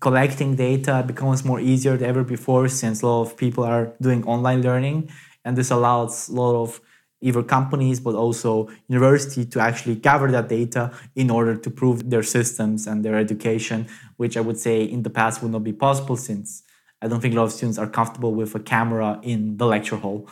collecting 0.00 0.56
data 0.56 1.04
becomes 1.06 1.44
more 1.44 1.60
easier 1.60 1.96
than 1.96 2.08
ever 2.08 2.24
before 2.24 2.68
since 2.68 3.02
a 3.02 3.06
lot 3.06 3.22
of 3.22 3.36
people 3.36 3.64
are 3.64 3.94
doing 4.00 4.24
online 4.24 4.62
learning. 4.62 5.10
And 5.44 5.56
this 5.56 5.70
allows 5.70 6.28
a 6.28 6.34
lot 6.34 6.54
of 6.54 6.80
either 7.22 7.42
companies 7.42 8.00
but 8.00 8.14
also 8.14 8.68
university 8.88 9.44
to 9.44 9.60
actually 9.60 9.94
gather 9.94 10.30
that 10.30 10.48
data 10.48 10.90
in 11.14 11.30
order 11.30 11.54
to 11.56 11.70
prove 11.70 12.08
their 12.10 12.22
systems 12.22 12.86
and 12.86 13.04
their 13.04 13.18
education 13.18 13.86
which 14.16 14.36
i 14.36 14.40
would 14.40 14.58
say 14.58 14.82
in 14.82 15.02
the 15.02 15.10
past 15.10 15.42
would 15.42 15.52
not 15.52 15.62
be 15.62 15.72
possible 15.72 16.16
since 16.16 16.62
i 17.02 17.08
don't 17.08 17.20
think 17.20 17.34
a 17.34 17.36
lot 17.36 17.44
of 17.44 17.52
students 17.52 17.78
are 17.78 17.86
comfortable 17.86 18.32
with 18.34 18.54
a 18.54 18.60
camera 18.60 19.20
in 19.22 19.56
the 19.58 19.66
lecture 19.66 19.96
hall. 19.96 20.28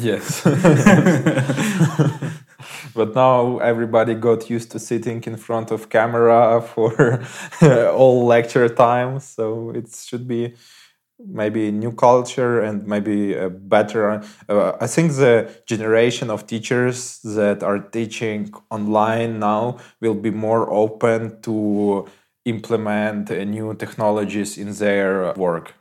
Yes 0.00 0.42
but 2.94 3.14
now 3.14 3.58
everybody 3.58 4.14
got 4.14 4.50
used 4.50 4.70
to 4.70 4.78
sitting 4.78 5.22
in 5.24 5.36
front 5.36 5.70
of 5.70 5.88
camera 5.88 6.60
for 6.74 7.22
all 7.90 8.26
lecture 8.26 8.68
time 8.68 9.20
so 9.20 9.70
it 9.70 9.88
should 9.94 10.26
be 10.26 10.54
maybe 11.24 11.70
new 11.70 11.92
culture 11.92 12.60
and 12.60 12.86
maybe 12.86 13.34
a 13.34 13.48
better 13.48 14.22
uh, 14.48 14.72
i 14.80 14.86
think 14.86 15.12
the 15.12 15.48
generation 15.66 16.30
of 16.30 16.46
teachers 16.46 17.20
that 17.22 17.62
are 17.62 17.78
teaching 17.78 18.52
online 18.70 19.38
now 19.38 19.76
will 20.00 20.14
be 20.14 20.30
more 20.30 20.70
open 20.72 21.40
to 21.42 22.06
implement 22.44 23.30
uh, 23.30 23.44
new 23.44 23.72
technologies 23.74 24.58
in 24.58 24.72
their 24.72 25.32
work. 25.34 25.74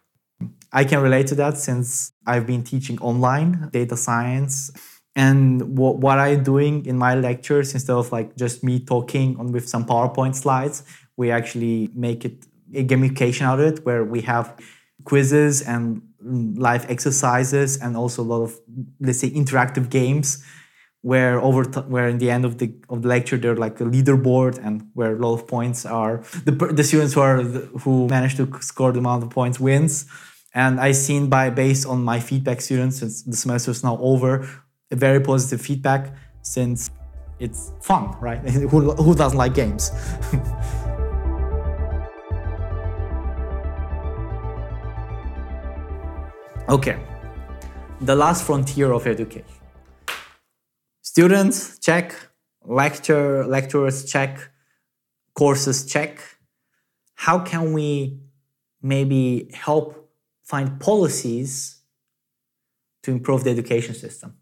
I 0.71 0.83
can 0.83 1.01
relate 1.01 1.25
to 1.27 1.35
that 1.35 1.57
since 1.57 2.11
i've 2.27 2.45
been 2.45 2.63
teaching 2.63 2.99
online 2.99 3.69
data 3.73 3.97
science 3.97 4.71
and 5.15 5.77
what, 5.77 5.97
what 5.97 6.17
i'm 6.19 6.43
doing 6.43 6.85
in 6.85 6.97
my 6.97 7.15
lectures 7.15 7.73
instead 7.73 7.95
of 7.95 8.11
like 8.11 8.35
just 8.37 8.63
me 8.63 8.79
talking 8.79 9.37
on 9.37 9.51
with 9.51 9.67
some 9.67 9.85
powerpoint 9.85 10.35
slides 10.35 10.83
we 11.17 11.31
actually 11.31 11.89
make 11.93 12.23
it 12.25 12.45
a 12.73 12.83
gamification 12.83 13.41
out 13.41 13.59
of 13.59 13.65
it 13.73 13.85
where 13.85 14.03
we 14.03 14.21
have 14.21 14.55
quizzes 15.03 15.61
and 15.61 16.01
mm, 16.23 16.57
live 16.57 16.89
exercises 16.89 17.77
and 17.77 17.97
also 17.97 18.21
a 18.21 18.29
lot 18.33 18.41
of 18.41 18.59
let's 18.99 19.19
say 19.19 19.29
interactive 19.29 19.89
games 19.89 20.43
where 21.01 21.41
over 21.41 21.65
t- 21.65 21.81
where 21.81 22.07
in 22.07 22.19
the 22.19 22.29
end 22.29 22.45
of 22.45 22.59
the 22.59 22.73
of 22.89 23.01
the 23.01 23.07
lecture 23.07 23.37
there's 23.37 23.57
like 23.57 23.79
a 23.81 23.83
leaderboard 23.83 24.63
and 24.63 24.89
where 24.93 25.15
a 25.15 25.19
lot 25.19 25.33
of 25.33 25.47
points 25.47 25.85
are 25.85 26.23
the, 26.45 26.51
the 26.51 26.83
students 26.83 27.13
who 27.13 27.21
are 27.21 27.43
the, 27.43 27.59
who 27.79 28.07
manage 28.07 28.35
to 28.35 28.47
score 28.61 28.91
the 28.91 28.99
amount 28.99 29.23
of 29.23 29.29
points 29.29 29.59
wins. 29.59 30.05
And 30.53 30.79
i 30.79 30.91
seen 30.91 31.29
by 31.29 31.49
based 31.49 31.87
on 31.87 32.03
my 32.03 32.19
feedback 32.19 32.61
students 32.61 32.99
since 32.99 33.23
the 33.23 33.35
semester 33.35 33.71
is 33.71 33.83
now 33.83 33.97
over 33.99 34.47
very 34.91 35.19
positive 35.19 35.61
feedback 35.61 36.13
since 36.41 36.89
it's 37.39 37.71
fun, 37.81 38.15
right? 38.19 38.39
who, 38.49 38.91
who 38.91 39.15
doesn't 39.15 39.37
like 39.37 39.53
games? 39.53 39.89
okay, 46.69 46.99
the 47.99 48.15
last 48.15 48.45
frontier 48.45 48.91
of 48.91 49.07
education. 49.07 49.45
Students 51.01 51.79
check, 51.79 52.15
lecture 52.63 53.45
lecturers 53.45 54.05
check, 54.05 54.51
courses 55.33 55.85
check. 55.85 56.21
How 57.15 57.39
can 57.39 57.73
we 57.73 58.19
maybe 58.81 59.49
help 59.53 60.09
find 60.43 60.79
policies 60.79 61.81
to 63.03 63.11
improve 63.11 63.43
the 63.43 63.49
education 63.49 63.95
system? 63.95 64.40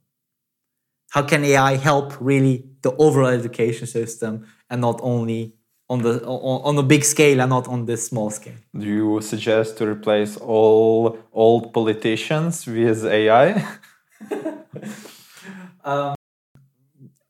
How 1.09 1.23
can 1.23 1.43
AI 1.43 1.75
help 1.75 2.13
really 2.19 2.65
the 2.81 2.95
overall 2.95 3.27
education 3.27 3.87
system 3.87 4.45
and 4.69 4.81
not 4.81 4.99
only 5.01 5.53
on 5.89 6.01
the 6.03 6.23
on, 6.25 6.61
on 6.63 6.77
a 6.77 6.83
big 6.83 7.03
scale 7.03 7.41
and 7.41 7.49
not 7.49 7.67
on 7.67 7.85
this 7.85 8.07
small 8.07 8.29
scale? 8.29 8.59
Do 8.77 8.85
you 8.85 9.21
suggest 9.21 9.77
to 9.79 9.87
replace 9.87 10.37
all 10.37 11.17
old 11.33 11.73
politicians 11.73 12.65
with 12.67 13.05
AI? 13.05 13.65
um, 15.83 16.15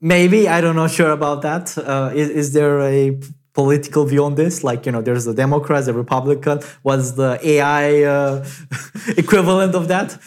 maybe 0.02 0.50
I 0.50 0.62
don't 0.62 0.76
know 0.76 0.88
sure 0.88 1.12
about 1.12 1.42
that. 1.44 1.78
Uh, 1.78 2.12
is, 2.14 2.30
is 2.30 2.54
there 2.54 2.82
a 2.82 3.18
political 3.54 4.06
view 4.06 4.26
on 4.26 4.36
this? 4.36 4.64
Like 4.64 4.86
you 4.86 4.92
know, 4.92 5.02
there's 5.02 5.26
the 5.26 5.34
Democrats, 5.34 5.86
the 5.86 5.94
Republican. 5.94 6.60
What's 6.82 7.12
the 7.12 7.40
AI 7.42 8.04
uh, 8.04 8.46
equivalent 9.18 9.74
of 9.74 9.88
that? 9.88 10.18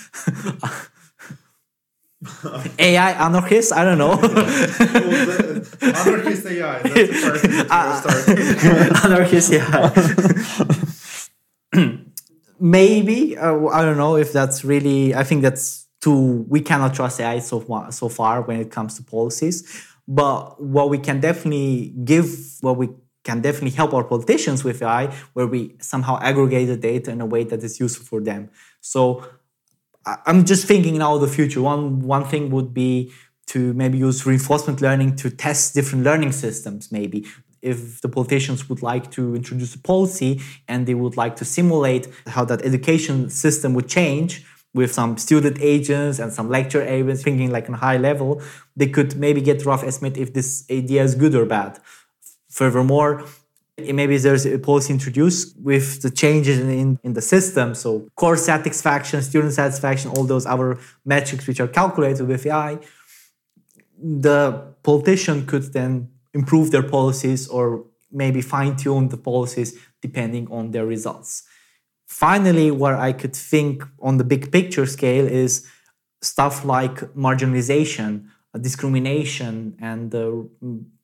AI 2.78 3.12
anarchist? 3.12 3.72
I 3.72 3.84
don't 3.84 3.98
know. 3.98 4.12
anarchist 5.82 6.46
AI. 6.46 6.82
That's 6.82 8.06
uh, 8.06 9.00
anarchist, 9.04 9.52
yeah. 9.52 9.90
Maybe 12.60 13.36
uh, 13.36 13.66
I 13.66 13.82
don't 13.82 13.96
know 13.96 14.16
if 14.16 14.32
that's 14.32 14.64
really. 14.64 15.14
I 15.14 15.24
think 15.24 15.42
that's 15.42 15.88
too. 16.00 16.46
We 16.48 16.60
cannot 16.60 16.94
trust 16.94 17.20
AI 17.20 17.40
so 17.40 17.58
far, 17.60 17.90
so 17.90 18.08
far 18.08 18.42
when 18.42 18.60
it 18.60 18.70
comes 18.70 18.96
to 18.96 19.02
policies. 19.02 19.86
But 20.06 20.62
what 20.62 20.90
we 20.90 20.98
can 20.98 21.20
definitely 21.20 21.94
give, 22.04 22.28
what 22.60 22.76
we 22.76 22.90
can 23.24 23.40
definitely 23.40 23.70
help 23.70 23.94
our 23.94 24.04
politicians 24.04 24.62
with 24.62 24.82
AI, 24.82 25.12
where 25.32 25.46
we 25.46 25.76
somehow 25.80 26.20
aggregate 26.20 26.68
the 26.68 26.76
data 26.76 27.10
in 27.10 27.20
a 27.20 27.26
way 27.26 27.42
that 27.44 27.62
is 27.64 27.80
useful 27.80 28.06
for 28.06 28.20
them. 28.20 28.50
So 28.80 29.24
I'm 30.04 30.44
just 30.44 30.66
thinking 30.66 30.98
now 30.98 31.18
the 31.18 31.28
future. 31.28 31.62
One 31.62 32.00
one 32.00 32.24
thing 32.24 32.50
would 32.50 32.74
be 32.74 33.12
to 33.46 33.72
maybe 33.74 33.98
use 33.98 34.24
reinforcement 34.26 34.80
learning 34.80 35.16
to 35.16 35.30
test 35.30 35.74
different 35.74 36.04
learning 36.04 36.32
systems. 36.32 36.90
Maybe 36.90 37.26
if 37.60 38.00
the 38.00 38.08
politicians 38.08 38.68
would 38.68 38.82
like 38.82 39.10
to 39.12 39.36
introduce 39.36 39.74
a 39.74 39.78
policy 39.78 40.40
and 40.66 40.86
they 40.86 40.94
would 40.94 41.16
like 41.16 41.36
to 41.36 41.44
simulate 41.44 42.08
how 42.26 42.44
that 42.44 42.62
education 42.62 43.30
system 43.30 43.72
would 43.74 43.88
change 43.88 44.44
with 44.74 44.92
some 44.92 45.16
student 45.16 45.58
agents 45.60 46.18
and 46.18 46.32
some 46.32 46.48
lecture 46.48 46.82
agents 46.82 47.22
thinking 47.22 47.50
like 47.50 47.68
on 47.68 47.74
a 47.74 47.78
high 47.78 47.98
level, 47.98 48.42
they 48.74 48.88
could 48.88 49.16
maybe 49.16 49.40
get 49.40 49.64
rough 49.64 49.84
estimate 49.84 50.16
if 50.16 50.32
this 50.32 50.64
idea 50.70 51.02
is 51.02 51.14
good 51.14 51.34
or 51.34 51.44
bad. 51.44 51.78
Furthermore, 52.48 53.24
maybe 53.78 54.18
there's 54.18 54.46
a 54.46 54.58
policy 54.58 54.92
introduced 54.92 55.56
with 55.58 56.02
the 56.02 56.10
changes 56.10 56.58
in, 56.58 56.98
in 57.02 57.12
the 57.14 57.22
system. 57.22 57.74
So 57.74 58.08
course 58.16 58.44
satisfaction, 58.44 59.22
student 59.22 59.54
satisfaction, 59.54 60.10
all 60.10 60.24
those 60.24 60.46
other 60.46 60.78
metrics 61.04 61.46
which 61.46 61.60
are 61.60 61.68
calculated 61.68 62.26
with 62.26 62.46
AI. 62.46 62.78
The 63.98 64.74
politician 64.82 65.46
could 65.46 65.72
then 65.72 66.10
improve 66.34 66.70
their 66.70 66.82
policies 66.82 67.48
or 67.48 67.86
maybe 68.10 68.42
fine 68.42 68.76
tune 68.76 69.08
the 69.08 69.16
policies 69.16 69.78
depending 70.00 70.50
on 70.50 70.72
their 70.72 70.84
results. 70.84 71.44
Finally, 72.06 72.70
what 72.70 72.94
I 72.94 73.12
could 73.12 73.34
think 73.34 73.84
on 74.00 74.18
the 74.18 74.24
big 74.24 74.52
picture 74.52 74.84
scale 74.84 75.26
is 75.26 75.66
stuff 76.20 76.64
like 76.64 76.96
marginalization, 77.14 78.26
discrimination, 78.60 79.76
and 79.80 80.14
uh, 80.14 80.42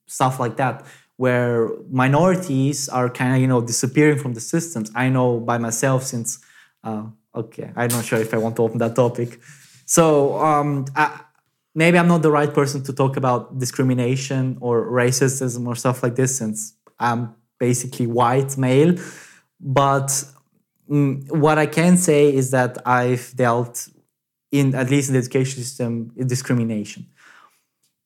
stuff 0.07 0.39
like 0.39 0.57
that, 0.57 0.85
where 1.19 1.69
minorities 1.91 2.89
are 2.89 3.09
kind 3.11 3.35
of 3.35 3.41
you 3.43 3.47
know 3.53 3.61
disappearing 3.61 4.19
from 4.19 4.33
the 4.33 4.41
systems. 4.41 4.91
I 4.95 5.11
know 5.11 5.39
by 5.41 5.59
myself 5.59 6.01
since 6.05 6.39
uh, 6.83 7.05
okay, 7.35 7.71
I'm 7.77 7.91
not 7.91 8.05
sure 8.05 8.19
if 8.19 8.33
I 8.33 8.39
want 8.39 8.57
to 8.57 8.63
open 8.63 8.79
that 8.79 8.97
topic. 8.97 9.39
So 9.85 10.39
um, 10.39 10.87
I, 10.97 11.21
maybe 11.75 11.99
I'm 11.99 12.09
not 12.09 12.23
the 12.23 12.33
right 12.33 12.53
person 12.53 12.83
to 12.85 12.93
talk 12.93 13.17
about 13.17 13.59
discrimination 13.59 14.57
or 14.61 14.75
racism 14.91 15.67
or 15.67 15.75
stuff 15.77 16.03
like 16.03 16.17
this 16.17 16.39
since 16.39 16.75
I'm 16.99 17.35
basically 17.59 18.07
white 18.07 18.57
male, 18.57 18.95
but 19.61 20.11
Mm, 20.89 21.31
what 21.31 21.59
I 21.59 21.67
can 21.67 21.97
say 21.97 22.35
is 22.35 22.51
that 22.53 22.79
I've 22.87 23.33
dealt 23.37 23.89
in 24.51 24.75
at 24.75 24.91
least 24.91 25.09
in 25.09 25.13
the 25.13 25.19
education 25.19 25.63
system 25.63 26.11
discrimination. 26.27 27.07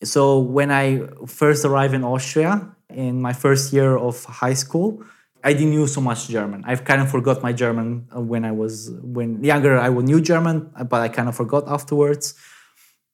So 0.03 0.41
when 0.41 0.73
I 0.73 1.07
first 1.27 1.65
arrived 1.65 1.95
in 1.95 2.03
Austria 2.03 2.75
in 2.95 3.21
my 3.21 3.33
first 3.33 3.73
year 3.73 3.97
of 3.97 4.25
high 4.25 4.55
school, 4.55 5.03
I 5.45 5.53
didn't 5.53 5.75
know 5.75 5.87
so 5.87 6.01
much 6.01 6.29
German. 6.29 6.63
I've 6.67 6.85
kind 6.85 7.03
of 7.03 7.11
forgot 7.11 7.43
my 7.43 7.53
German 7.53 8.07
uh, 8.15 8.21
when 8.21 8.45
I 8.45 8.53
was 8.53 8.91
when 9.03 9.43
younger. 9.43 9.79
I 9.79 9.89
knew 9.89 10.21
German, 10.21 10.71
but 10.89 11.01
I 11.01 11.09
kind 11.09 11.29
of 11.29 11.35
forgot 11.35 11.65
afterwards. 11.67 12.35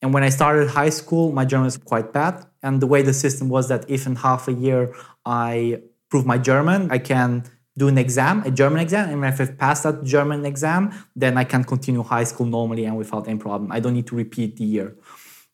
And 0.02 0.12
when 0.14 0.22
I 0.22 0.28
started 0.28 0.68
high 0.68 0.90
school, 0.90 1.32
my 1.32 1.44
German 1.44 1.64
was 1.64 1.76
quite 1.76 2.12
bad. 2.12 2.44
And 2.62 2.80
the 2.80 2.86
way 2.86 3.02
the 3.02 3.14
system 3.14 3.48
was 3.48 3.68
that 3.68 3.88
if 3.88 4.06
in 4.06 4.16
half 4.16 4.46
a 4.46 4.52
year 4.52 4.94
I 5.24 5.82
prove 6.10 6.26
my 6.26 6.38
German, 6.38 6.90
I 6.90 6.98
can 6.98 7.44
do 7.78 7.88
an 7.88 7.96
exam, 7.96 8.42
a 8.44 8.50
German 8.50 8.80
exam, 8.80 9.08
and 9.08 9.24
if 9.24 9.40
I've 9.40 9.56
passed 9.56 9.84
that 9.84 10.02
German 10.02 10.44
exam, 10.44 10.92
then 11.14 11.38
I 11.38 11.44
can 11.44 11.62
continue 11.62 12.02
high 12.02 12.24
school 12.24 12.46
normally 12.46 12.84
and 12.84 12.96
without 12.96 13.28
any 13.28 13.38
problem. 13.38 13.70
I 13.70 13.78
don't 13.78 13.94
need 13.94 14.08
to 14.08 14.16
repeat 14.16 14.56
the 14.56 14.64
year. 14.64 14.96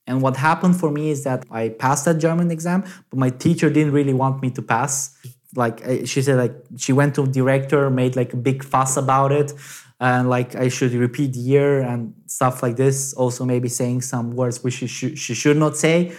And 0.07 0.21
what 0.21 0.37
happened 0.37 0.79
for 0.79 0.90
me 0.90 1.11
is 1.11 1.25
that 1.25 1.45
I 1.51 1.71
passed 1.71 2.05
that 2.05 2.19
German 2.19 2.51
exam, 2.51 2.85
but 3.11 3.19
my 3.19 3.31
teacher 3.31 3.71
didn't 3.71 3.93
really 3.93 4.12
want 4.12 4.43
me 4.43 4.51
to 4.51 4.62
pass. 4.62 5.17
Like 5.57 5.83
she 6.05 6.21
said, 6.21 6.37
like 6.37 6.55
she 6.77 6.93
went 6.93 7.14
to 7.14 7.27
director, 7.27 7.88
made 7.90 8.17
like 8.17 8.33
a 8.35 8.37
big 8.37 8.64
fuss 8.64 8.97
about 8.97 9.33
it, 9.33 9.53
and 10.01 10.29
like 10.29 10.57
I 10.57 10.69
should 10.69 10.93
repeat 10.93 11.35
year 11.37 11.81
and 11.81 12.12
stuff 12.27 12.62
like 12.62 12.77
this. 12.77 13.14
Also, 13.14 13.45
maybe 13.45 13.69
saying 13.69 14.03
some 14.03 14.33
words 14.33 14.62
which 14.62 14.75
she, 14.75 14.87
sh- 14.87 15.17
she 15.19 15.35
should 15.35 15.57
not 15.57 15.77
say. 15.77 16.12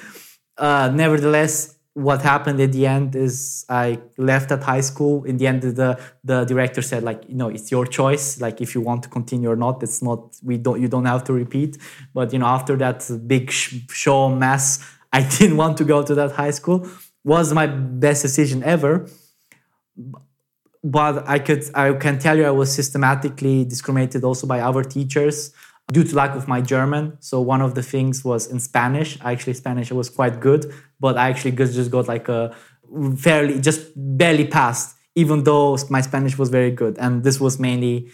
Uh, 0.57 0.89
nevertheless, 0.93 1.75
what 1.95 2.21
happened 2.21 2.59
at 2.59 2.73
the 2.73 2.85
end 2.85 3.15
is 3.15 3.65
I 3.69 3.99
left 4.17 4.51
at 4.51 4.61
high 4.61 4.81
school. 4.81 5.23
In 5.23 5.37
the 5.37 5.47
end, 5.47 5.61
the 5.61 5.97
the 6.25 6.43
director 6.43 6.81
said 6.81 7.03
like, 7.03 7.23
you 7.29 7.35
know, 7.35 7.47
it's 7.47 7.71
your 7.71 7.85
choice. 7.85 8.41
Like 8.41 8.59
if 8.59 8.75
you 8.75 8.81
want 8.81 9.01
to 9.03 9.09
continue 9.09 9.49
or 9.49 9.55
not, 9.55 9.81
it's 9.81 10.01
not. 10.01 10.35
We 10.43 10.57
don't. 10.57 10.81
You 10.81 10.89
don't 10.89 11.05
have 11.05 11.23
to 11.23 11.33
repeat. 11.33 11.77
But 12.13 12.33
you 12.33 12.39
know, 12.39 12.47
after 12.47 12.75
that 12.77 13.09
big 13.25 13.49
sh- 13.49 13.77
show 13.89 14.27
mess, 14.29 14.85
I 15.13 15.21
didn't 15.37 15.55
want 15.55 15.77
to 15.77 15.85
go 15.85 16.03
to 16.03 16.13
that 16.15 16.33
high 16.33 16.51
school. 16.51 16.85
Was 17.23 17.53
my 17.53 17.65
best 17.65 18.21
decision 18.23 18.61
ever. 18.63 19.07
But 20.83 21.27
I 21.27 21.39
could. 21.39 21.63
I 21.73 21.93
can 21.93 22.19
tell 22.19 22.37
you, 22.37 22.45
I 22.45 22.51
was 22.51 22.73
systematically 22.73 23.63
discriminated 23.63 24.25
also 24.25 24.45
by 24.45 24.59
other 24.59 24.83
teachers 24.83 25.53
due 25.91 26.03
to 26.03 26.15
lack 26.15 26.35
of 26.35 26.47
my 26.47 26.61
German. 26.61 27.17
So 27.19 27.41
one 27.41 27.61
of 27.61 27.75
the 27.75 27.83
things 27.83 28.23
was 28.25 28.47
in 28.47 28.59
Spanish. 28.59 29.17
Actually, 29.21 29.53
Spanish 29.53 29.91
was 29.91 30.09
quite 30.09 30.39
good, 30.39 30.73
but 30.99 31.17
I 31.17 31.29
actually 31.29 31.51
just 31.51 31.91
got 31.91 32.07
like 32.07 32.27
a 32.27 32.55
fairly 33.17 33.59
just 33.59 33.91
barely 33.95 34.47
passed, 34.47 34.95
even 35.15 35.43
though 35.43 35.77
my 35.89 36.01
Spanish 36.01 36.37
was 36.37 36.49
very 36.49 36.71
good. 36.71 36.97
And 36.97 37.23
this 37.23 37.39
was 37.39 37.59
mainly, 37.59 38.09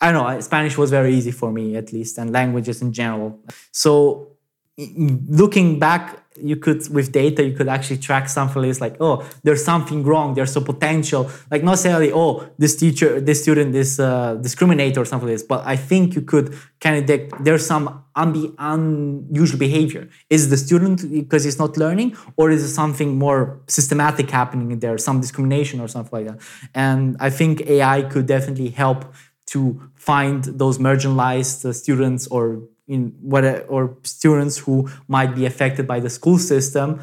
I 0.00 0.12
don't 0.12 0.22
know, 0.22 0.40
Spanish 0.40 0.78
was 0.78 0.90
very 0.90 1.14
easy 1.14 1.32
for 1.32 1.50
me 1.52 1.76
at 1.76 1.92
least, 1.92 2.18
and 2.18 2.32
languages 2.32 2.80
in 2.80 2.92
general. 2.92 3.40
So 3.72 4.36
looking 4.76 5.78
back 5.78 6.23
you 6.40 6.56
could 6.56 6.88
with 6.88 7.12
data 7.12 7.44
you 7.44 7.54
could 7.54 7.68
actually 7.68 7.98
track 7.98 8.28
something 8.28 8.62
like 8.62 8.80
like 8.80 8.96
oh 9.00 9.24
there's 9.42 9.64
something 9.64 10.02
wrong 10.02 10.34
there's 10.34 10.56
a 10.56 10.60
potential. 10.60 11.30
Like 11.50 11.62
not 11.62 11.72
necessarily 11.72 12.12
oh 12.12 12.48
this 12.58 12.76
teacher 12.76 13.20
this 13.20 13.42
student 13.42 13.74
is 13.74 14.00
uh, 14.00 14.34
discriminate 14.34 14.96
or 14.98 15.04
something 15.04 15.28
like 15.28 15.36
this 15.38 15.42
but 15.42 15.64
i 15.66 15.76
think 15.76 16.14
you 16.14 16.22
could 16.22 16.56
kind 16.80 16.96
of 16.98 17.06
detect 17.06 17.44
there's 17.44 17.66
some 17.66 18.04
unbe- 18.16 18.54
unusual 18.58 19.58
behavior. 19.58 20.08
Is 20.30 20.50
the 20.50 20.56
student 20.56 20.98
because 21.10 21.44
he's 21.44 21.58
not 21.58 21.76
learning 21.76 22.16
or 22.36 22.50
is 22.50 22.74
something 22.74 23.18
more 23.18 23.60
systematic 23.66 24.30
happening 24.30 24.70
in 24.70 24.78
there 24.78 24.96
some 24.98 25.20
discrimination 25.20 25.80
or 25.80 25.88
something 25.88 26.12
like 26.18 26.26
that? 26.28 26.38
And 26.74 27.16
i 27.20 27.30
think 27.30 27.62
ai 27.76 28.02
could 28.02 28.26
definitely 28.26 28.70
help 28.70 29.00
to 29.46 29.90
find 29.94 30.44
those 30.44 30.78
marginalized 30.78 31.64
uh, 31.64 31.72
students 31.72 32.26
or 32.28 32.62
in 32.86 33.14
what 33.20 33.44
or 33.68 33.96
students 34.02 34.58
who 34.58 34.88
might 35.08 35.34
be 35.34 35.46
affected 35.46 35.86
by 35.86 36.00
the 36.00 36.10
school 36.10 36.38
system 36.38 37.00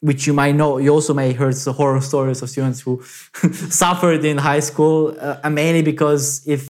which 0.00 0.28
you 0.28 0.32
might 0.32 0.54
know 0.54 0.78
you 0.78 0.90
also 0.90 1.12
may 1.12 1.32
heard 1.32 1.54
the 1.54 1.72
horror 1.72 2.00
stories 2.00 2.40
of 2.42 2.48
students 2.48 2.80
who 2.80 3.02
suffered 3.82 4.24
in 4.24 4.38
high 4.38 4.60
school 4.60 5.16
uh, 5.20 5.50
mainly 5.50 5.82
because 5.82 6.46
if 6.46 6.68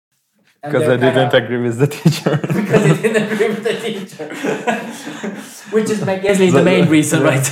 because 0.63 0.87
I 0.87 0.95
didn't 0.95 1.33
agree 1.33 1.57
with 1.57 1.77
the 1.77 1.87
teacher. 1.87 2.37
because 2.41 2.85
he 2.85 3.01
didn't 3.01 3.33
agree 3.33 3.49
with 3.49 3.63
the 3.65 3.73
teacher. 3.73 4.27
Which 5.75 5.89
is 5.89 6.05
basically 6.05 6.51
the 6.51 6.63
main 6.63 6.87
reason, 6.87 7.23
right? 7.23 7.43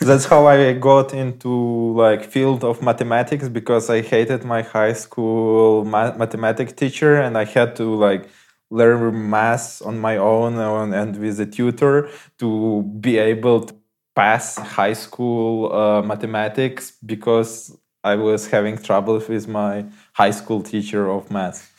That's 0.00 0.24
how 0.24 0.46
I 0.46 0.72
got 0.72 1.12
into 1.12 1.92
like 1.94 2.24
field 2.24 2.64
of 2.64 2.80
mathematics 2.80 3.48
because 3.48 3.90
I 3.90 4.00
hated 4.00 4.44
my 4.44 4.62
high 4.62 4.94
school 4.94 5.84
ma- 5.84 6.16
mathematics 6.16 6.72
teacher 6.72 7.20
and 7.20 7.36
I 7.36 7.44
had 7.44 7.76
to 7.76 7.94
like 7.94 8.26
learn 8.70 9.30
math 9.30 9.82
on 9.84 9.98
my 9.98 10.16
own 10.16 10.58
and 10.92 11.16
with 11.16 11.40
a 11.40 11.46
tutor 11.46 12.08
to 12.38 12.82
be 13.00 13.18
able 13.18 13.62
to 13.62 13.74
pass 14.14 14.56
high 14.56 14.92
school 14.92 15.72
uh, 15.72 16.02
mathematics 16.02 16.92
because 17.04 17.76
I 18.02 18.16
was 18.16 18.48
having 18.48 18.78
trouble 18.78 19.22
with 19.28 19.48
my 19.48 19.84
high 20.12 20.30
school 20.30 20.62
teacher 20.62 21.10
of 21.10 21.30
math. 21.30 21.70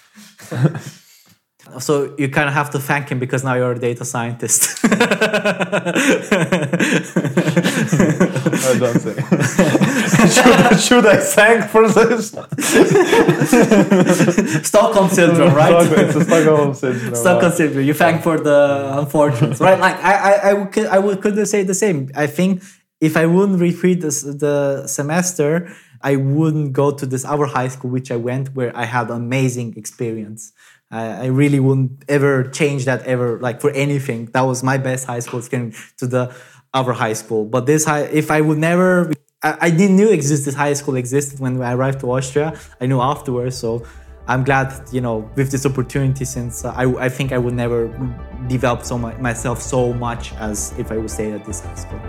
so 1.79 2.15
you 2.17 2.29
kind 2.29 2.47
of 2.47 2.53
have 2.53 2.69
to 2.71 2.79
thank 2.79 3.09
him 3.09 3.19
because 3.19 3.43
now 3.43 3.55
you're 3.55 3.71
a 3.71 3.79
data 3.79 4.05
scientist. 4.05 4.79
I 4.83 4.97
don't 8.79 8.99
think. 8.99 9.87
should, 10.31 10.79
should, 10.87 11.05
I 11.05 11.17
thank 11.17 11.69
for 11.69 11.87
this? 11.87 12.29
Stockholm 14.67 15.09
syndrome, 15.09 15.53
right? 15.53 15.85
It's 15.99 16.15
a 16.15 16.23
Stockholm 16.23 16.73
syndrome. 16.83 17.15
Stockholm 17.15 17.51
syndrome. 17.51 17.85
You 17.85 17.93
thank 17.93 18.23
for 18.23 18.39
the 18.39 18.97
unfortunate, 18.97 19.59
right? 19.59 19.79
Like 19.79 19.95
I, 20.03 20.13
I, 20.13 20.51
I 20.51 20.65
could, 20.65 20.87
I 20.87 20.99
would 20.99 21.21
couldn't 21.21 21.45
say 21.45 21.63
the 21.63 21.73
same. 21.73 22.09
I 22.15 22.27
think 22.27 22.63
if 22.99 23.17
I 23.17 23.25
wouldn't 23.25 23.59
repeat 23.59 24.01
this, 24.01 24.21
the 24.21 24.87
semester, 24.87 25.71
I 26.01 26.15
wouldn't 26.15 26.73
go 26.73 26.91
to 26.91 27.05
this 27.05 27.25
other 27.25 27.45
high 27.45 27.67
school 27.67 27.91
which 27.91 28.11
I 28.11 28.15
went 28.15 28.55
where 28.55 28.75
I 28.75 28.85
had 28.85 29.09
amazing 29.09 29.75
experience. 29.77 30.53
I, 30.91 31.27
really 31.27 31.59
wouldn't 31.59 32.03
ever 32.09 32.43
change 32.43 32.85
that 32.85 33.03
ever 33.03 33.39
like 33.39 33.61
for 33.61 33.71
anything. 33.71 34.25
That 34.33 34.41
was 34.41 34.61
my 34.61 34.77
best 34.77 35.07
high 35.07 35.19
school 35.19 35.41
getting 35.41 35.73
to 35.97 36.07
the 36.07 36.35
other 36.73 36.93
high 36.93 37.13
school. 37.13 37.45
But 37.45 37.65
this 37.65 37.85
high, 37.85 38.01
if 38.01 38.29
I 38.29 38.41
would 38.41 38.57
never, 38.57 39.11
I, 39.43 39.57
I 39.61 39.69
didn't 39.69 39.95
knew 39.95 40.09
exist 40.09 40.45
this 40.45 40.55
high 40.55 40.73
school 40.73 40.95
existed 40.95 41.39
when 41.39 41.61
I 41.61 41.73
arrived 41.73 42.01
to 42.01 42.11
Austria. 42.11 42.57
I 42.79 42.85
knew 42.85 43.01
afterwards, 43.01 43.57
so 43.57 43.83
I'm 44.27 44.43
glad 44.43 44.73
you 44.91 45.01
know 45.01 45.29
with 45.35 45.51
this 45.51 45.65
opportunity 45.65 46.25
since 46.25 46.63
uh, 46.63 46.73
I, 46.75 46.85
I 47.05 47.09
think 47.09 47.31
I 47.31 47.37
would 47.37 47.55
never 47.55 47.87
develop 48.47 48.83
so 48.83 48.97
my, 48.97 49.13
myself 49.17 49.61
so 49.61 49.93
much 49.93 50.33
as 50.33 50.73
if 50.77 50.91
I 50.91 50.97
would 50.97 51.09
stay 51.09 51.31
at 51.31 51.45
this 51.45 51.61
high 51.61 51.75
school. 51.75 51.99